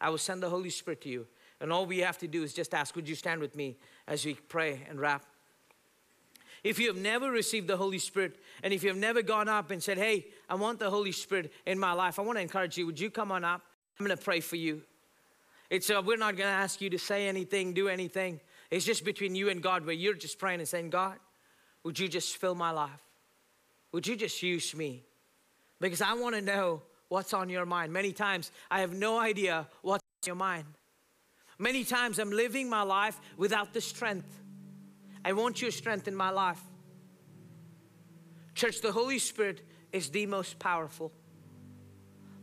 I 0.00 0.10
will 0.10 0.18
send 0.18 0.42
the 0.42 0.48
Holy 0.48 0.70
Spirit 0.70 1.02
to 1.02 1.08
you. 1.08 1.26
And 1.60 1.72
all 1.72 1.86
we 1.86 1.98
have 1.98 2.18
to 2.18 2.26
do 2.26 2.42
is 2.42 2.54
just 2.54 2.74
ask, 2.74 2.96
would 2.96 3.08
you 3.08 3.14
stand 3.14 3.40
with 3.40 3.54
me 3.54 3.76
as 4.06 4.24
we 4.24 4.34
pray 4.34 4.86
and 4.88 4.98
wrap? 4.98 5.24
If 6.62 6.78
you 6.78 6.88
have 6.88 6.96
never 6.96 7.30
received 7.30 7.68
the 7.68 7.76
Holy 7.76 7.98
Spirit, 7.98 8.36
and 8.62 8.72
if 8.72 8.82
you 8.82 8.90
have 8.90 8.98
never 8.98 9.22
gone 9.22 9.48
up 9.48 9.70
and 9.70 9.82
said, 9.82 9.96
Hey, 9.96 10.26
I 10.48 10.54
want 10.56 10.78
the 10.78 10.90
Holy 10.90 11.12
Spirit 11.12 11.52
in 11.66 11.78
my 11.78 11.92
life, 11.92 12.18
I 12.18 12.22
want 12.22 12.36
to 12.36 12.42
encourage 12.42 12.76
you. 12.76 12.86
Would 12.86 13.00
you 13.00 13.10
come 13.10 13.32
on 13.32 13.44
up? 13.44 13.62
I'm 13.98 14.06
going 14.06 14.16
to 14.16 14.22
pray 14.22 14.40
for 14.40 14.56
you. 14.56 14.82
It's, 15.70 15.88
uh, 15.88 16.02
we're 16.04 16.16
not 16.16 16.36
going 16.36 16.48
to 16.48 16.54
ask 16.54 16.80
you 16.80 16.90
to 16.90 16.98
say 16.98 17.28
anything, 17.28 17.72
do 17.72 17.88
anything. 17.88 18.40
It's 18.70 18.84
just 18.84 19.04
between 19.04 19.34
you 19.34 19.48
and 19.48 19.62
God 19.62 19.86
where 19.86 19.94
you're 19.94 20.14
just 20.14 20.38
praying 20.38 20.60
and 20.60 20.68
saying, 20.68 20.90
God, 20.90 21.18
would 21.84 21.98
you 21.98 22.08
just 22.08 22.36
fill 22.36 22.54
my 22.54 22.70
life? 22.70 22.90
Would 23.92 24.06
you 24.06 24.16
just 24.16 24.42
use 24.42 24.74
me? 24.74 25.04
Because 25.80 26.02
I 26.02 26.14
want 26.14 26.34
to 26.34 26.40
know 26.40 26.82
what's 27.08 27.32
on 27.32 27.48
your 27.48 27.66
mind. 27.66 27.92
Many 27.92 28.12
times 28.12 28.52
I 28.70 28.80
have 28.80 28.92
no 28.92 29.18
idea 29.18 29.66
what's 29.82 30.04
on 30.22 30.26
your 30.26 30.36
mind. 30.36 30.66
Many 31.60 31.84
times 31.84 32.18
I'm 32.18 32.30
living 32.30 32.70
my 32.70 32.80
life 32.80 33.20
without 33.36 33.74
the 33.74 33.82
strength. 33.82 34.40
I 35.22 35.34
want 35.34 35.60
your 35.60 35.70
strength 35.70 36.08
in 36.08 36.16
my 36.16 36.30
life. 36.30 36.60
Church, 38.54 38.80
the 38.80 38.92
Holy 38.92 39.18
Spirit 39.18 39.60
is 39.92 40.08
the 40.08 40.24
most 40.24 40.58
powerful. 40.58 41.12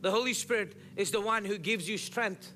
The 0.02 0.12
Holy 0.12 0.36
Spirit 0.36 0.76
is 0.96 1.10
the 1.10 1.20
one 1.20 1.46
who 1.46 1.58
gives 1.58 1.90
you 1.90 1.98
strength. 1.98 2.54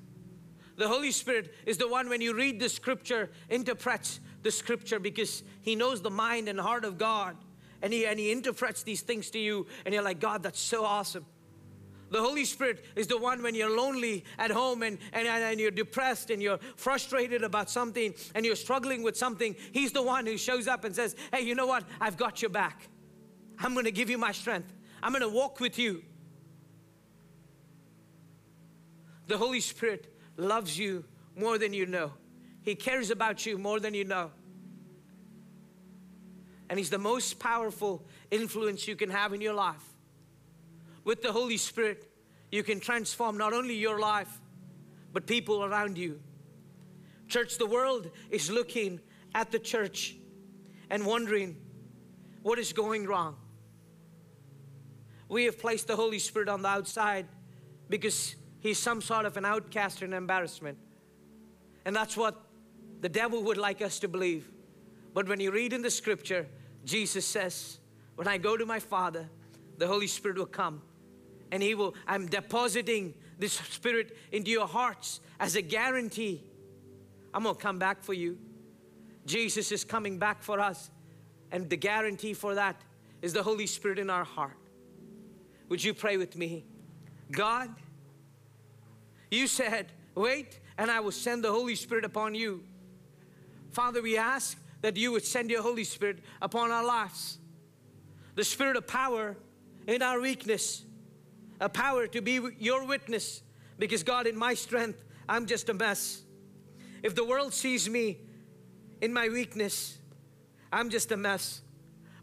The 0.76 0.86
Holy 0.86 1.10
Spirit 1.10 1.52
is 1.66 1.78
the 1.78 1.88
one, 1.88 2.08
when 2.08 2.20
you 2.20 2.32
read 2.32 2.60
the 2.60 2.68
scripture, 2.68 3.28
interprets 3.50 4.20
the 4.44 4.52
scripture 4.52 5.00
because 5.00 5.42
He 5.62 5.74
knows 5.74 6.00
the 6.00 6.10
mind 6.10 6.48
and 6.48 6.60
heart 6.60 6.84
of 6.84 6.96
God. 6.96 7.36
And 7.82 7.92
He, 7.92 8.06
and 8.06 8.20
he 8.20 8.30
interprets 8.30 8.84
these 8.84 9.00
things 9.00 9.30
to 9.30 9.40
you, 9.40 9.66
and 9.84 9.92
you're 9.92 10.04
like, 10.04 10.20
God, 10.20 10.44
that's 10.44 10.60
so 10.60 10.84
awesome. 10.84 11.26
The 12.12 12.20
Holy 12.20 12.44
Spirit 12.44 12.84
is 12.94 13.06
the 13.06 13.16
one 13.16 13.42
when 13.42 13.54
you're 13.54 13.74
lonely 13.74 14.26
at 14.38 14.50
home 14.50 14.82
and, 14.82 14.98
and, 15.14 15.26
and 15.26 15.58
you're 15.58 15.70
depressed 15.70 16.28
and 16.28 16.42
you're 16.42 16.58
frustrated 16.76 17.42
about 17.42 17.70
something 17.70 18.12
and 18.34 18.44
you're 18.44 18.54
struggling 18.54 19.02
with 19.02 19.16
something. 19.16 19.56
He's 19.72 19.92
the 19.92 20.02
one 20.02 20.26
who 20.26 20.36
shows 20.36 20.68
up 20.68 20.84
and 20.84 20.94
says, 20.94 21.16
Hey, 21.32 21.40
you 21.40 21.54
know 21.54 21.66
what? 21.66 21.84
I've 22.02 22.18
got 22.18 22.42
your 22.42 22.50
back. 22.50 22.86
I'm 23.58 23.72
going 23.72 23.86
to 23.86 23.90
give 23.90 24.10
you 24.10 24.18
my 24.18 24.32
strength. 24.32 24.70
I'm 25.02 25.12
going 25.12 25.22
to 25.22 25.28
walk 25.30 25.58
with 25.58 25.78
you. 25.78 26.02
The 29.28 29.38
Holy 29.38 29.60
Spirit 29.60 30.14
loves 30.36 30.78
you 30.78 31.06
more 31.34 31.56
than 31.56 31.72
you 31.72 31.86
know. 31.86 32.12
He 32.60 32.74
cares 32.74 33.10
about 33.10 33.46
you 33.46 33.56
more 33.56 33.80
than 33.80 33.94
you 33.94 34.04
know. 34.04 34.32
And 36.68 36.78
He's 36.78 36.90
the 36.90 36.98
most 36.98 37.38
powerful 37.38 38.04
influence 38.30 38.86
you 38.86 38.96
can 38.96 39.08
have 39.08 39.32
in 39.32 39.40
your 39.40 39.54
life. 39.54 39.91
With 41.04 41.22
the 41.22 41.32
Holy 41.32 41.56
Spirit, 41.56 42.10
you 42.50 42.62
can 42.62 42.80
transform 42.80 43.36
not 43.36 43.52
only 43.52 43.74
your 43.74 43.98
life, 43.98 44.40
but 45.12 45.26
people 45.26 45.64
around 45.64 45.98
you. 45.98 46.20
Church, 47.28 47.58
the 47.58 47.66
world 47.66 48.10
is 48.30 48.50
looking 48.50 49.00
at 49.34 49.50
the 49.50 49.58
church 49.58 50.16
and 50.90 51.06
wondering 51.06 51.56
what 52.42 52.58
is 52.58 52.72
going 52.72 53.06
wrong. 53.06 53.36
We 55.28 55.44
have 55.44 55.58
placed 55.58 55.86
the 55.86 55.96
Holy 55.96 56.18
Spirit 56.18 56.48
on 56.48 56.60
the 56.60 56.68
outside 56.68 57.26
because 57.88 58.36
he's 58.60 58.78
some 58.78 59.00
sort 59.00 59.24
of 59.24 59.36
an 59.38 59.46
outcast 59.46 60.02
or 60.02 60.04
an 60.04 60.12
embarrassment. 60.12 60.76
And 61.84 61.96
that's 61.96 62.16
what 62.16 62.38
the 63.00 63.08
devil 63.08 63.42
would 63.44 63.56
like 63.56 63.80
us 63.80 63.98
to 64.00 64.08
believe. 64.08 64.50
But 65.14 65.26
when 65.26 65.40
you 65.40 65.50
read 65.50 65.72
in 65.72 65.82
the 65.82 65.90
scripture, 65.90 66.46
Jesus 66.84 67.24
says, 67.24 67.78
When 68.14 68.28
I 68.28 68.38
go 68.38 68.56
to 68.56 68.66
my 68.66 68.78
Father, 68.78 69.28
the 69.78 69.86
Holy 69.86 70.06
Spirit 70.06 70.36
will 70.36 70.46
come 70.46 70.82
and 71.52 71.62
He 71.62 71.76
will, 71.76 71.94
I'm 72.08 72.26
depositing 72.26 73.14
this 73.38 73.52
Spirit 73.52 74.16
into 74.32 74.50
your 74.50 74.66
hearts 74.66 75.20
as 75.38 75.54
a 75.54 75.62
guarantee. 75.62 76.42
I'm 77.32 77.44
gonna 77.44 77.54
come 77.54 77.78
back 77.78 78.02
for 78.02 78.14
you. 78.14 78.38
Jesus 79.24 79.70
is 79.70 79.84
coming 79.84 80.18
back 80.18 80.42
for 80.42 80.58
us, 80.58 80.90
and 81.52 81.70
the 81.70 81.76
guarantee 81.76 82.34
for 82.34 82.56
that 82.56 82.80
is 83.20 83.32
the 83.32 83.42
Holy 83.42 83.66
Spirit 83.66 83.98
in 84.00 84.10
our 84.10 84.24
heart. 84.24 84.56
Would 85.68 85.84
you 85.84 85.94
pray 85.94 86.16
with 86.16 86.36
me? 86.36 86.64
God, 87.30 87.70
you 89.30 89.46
said, 89.46 89.92
Wait, 90.14 90.60
and 90.76 90.90
I 90.90 91.00
will 91.00 91.12
send 91.12 91.44
the 91.44 91.50
Holy 91.50 91.74
Spirit 91.74 92.04
upon 92.04 92.34
you. 92.34 92.64
Father, 93.70 94.02
we 94.02 94.18
ask 94.18 94.58
that 94.82 94.96
you 94.96 95.12
would 95.12 95.24
send 95.24 95.50
your 95.50 95.62
Holy 95.62 95.84
Spirit 95.84 96.18
upon 96.42 96.70
our 96.70 96.84
lives. 96.84 97.38
The 98.34 98.44
Spirit 98.44 98.76
of 98.76 98.86
power 98.86 99.36
in 99.86 100.02
our 100.02 100.20
weakness, 100.20 100.84
a 101.62 101.68
power 101.68 102.06
to 102.08 102.20
be 102.20 102.40
your 102.58 102.84
witness. 102.84 103.42
Because, 103.78 104.02
God, 104.02 104.26
in 104.26 104.36
my 104.36 104.54
strength, 104.54 105.02
I'm 105.28 105.46
just 105.46 105.68
a 105.68 105.74
mess. 105.74 106.22
If 107.02 107.14
the 107.14 107.24
world 107.24 107.54
sees 107.54 107.88
me 107.88 108.18
in 109.00 109.12
my 109.12 109.28
weakness, 109.28 109.96
I'm 110.72 110.90
just 110.90 111.12
a 111.12 111.16
mess. 111.16 111.62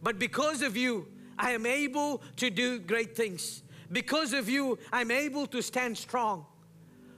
But 0.04 0.20
because 0.20 0.62
of 0.62 0.78
you, 0.78 1.08
I 1.38 1.52
am 1.52 1.66
able 1.66 2.22
to 2.38 2.50
do 2.50 2.80
great 2.80 3.16
things. 3.16 3.64
Because 3.92 4.34
of 4.34 4.50
you, 4.50 4.78
I'm 4.92 5.10
able 5.10 5.48
to 5.48 5.62
stand 5.62 5.98
strong. 5.98 6.46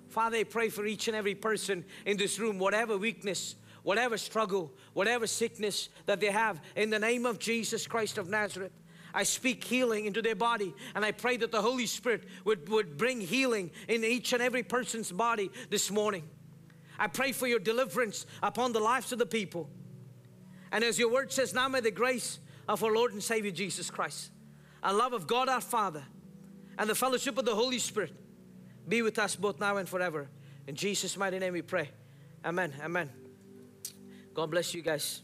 Father, 0.07 0.37
I 0.37 0.43
pray 0.43 0.69
for 0.69 0.85
each 0.85 1.07
and 1.07 1.17
every 1.17 1.35
person 1.35 1.83
in 2.05 2.17
this 2.17 2.39
room, 2.39 2.59
whatever 2.59 2.97
weakness, 2.97 3.55
whatever 3.83 4.17
struggle, 4.17 4.71
whatever 4.93 5.25
sickness 5.25 5.89
that 6.05 6.19
they 6.19 6.31
have, 6.31 6.61
in 6.75 6.89
the 6.89 6.99
name 6.99 7.25
of 7.25 7.39
Jesus 7.39 7.87
Christ 7.87 8.17
of 8.17 8.29
Nazareth. 8.29 8.71
I 9.13 9.23
speak 9.23 9.63
healing 9.63 10.05
into 10.05 10.21
their 10.21 10.35
body, 10.35 10.73
and 10.95 11.03
I 11.03 11.11
pray 11.11 11.37
that 11.37 11.51
the 11.51 11.61
Holy 11.61 11.85
Spirit 11.85 12.23
would, 12.45 12.69
would 12.69 12.97
bring 12.97 13.21
healing 13.21 13.71
in 13.87 14.03
each 14.03 14.33
and 14.33 14.41
every 14.41 14.63
person's 14.63 15.11
body 15.11 15.51
this 15.69 15.91
morning. 15.91 16.23
I 16.97 17.07
pray 17.07 17.31
for 17.31 17.47
your 17.47 17.59
deliverance 17.59 18.25
upon 18.41 18.73
the 18.73 18.79
lives 18.79 19.11
of 19.11 19.19
the 19.19 19.25
people. 19.25 19.69
And 20.71 20.83
as 20.83 20.97
your 20.97 21.11
word 21.11 21.31
says, 21.31 21.53
now 21.53 21.67
may 21.67 21.81
the 21.81 21.91
grace 21.91 22.39
of 22.67 22.83
our 22.83 22.91
Lord 22.93 23.11
and 23.13 23.21
Savior 23.21 23.51
Jesus 23.51 23.89
Christ, 23.89 24.31
a 24.83 24.93
love 24.93 25.13
of 25.13 25.27
God 25.27 25.49
our 25.49 25.61
Father, 25.61 26.03
and 26.77 26.89
the 26.89 26.95
fellowship 26.95 27.37
of 27.37 27.45
the 27.45 27.55
Holy 27.55 27.79
Spirit 27.79 28.13
be 28.87 29.01
with 29.01 29.19
us 29.19 29.35
both 29.35 29.59
now 29.59 29.77
and 29.77 29.87
forever. 29.87 30.29
In 30.67 30.75
Jesus' 30.75 31.17
mighty 31.17 31.39
name 31.39 31.53
we 31.53 31.61
pray. 31.61 31.89
Amen. 32.45 32.73
Amen. 32.81 33.09
God 34.33 34.51
bless 34.51 34.73
you 34.73 34.81
guys. 34.81 35.21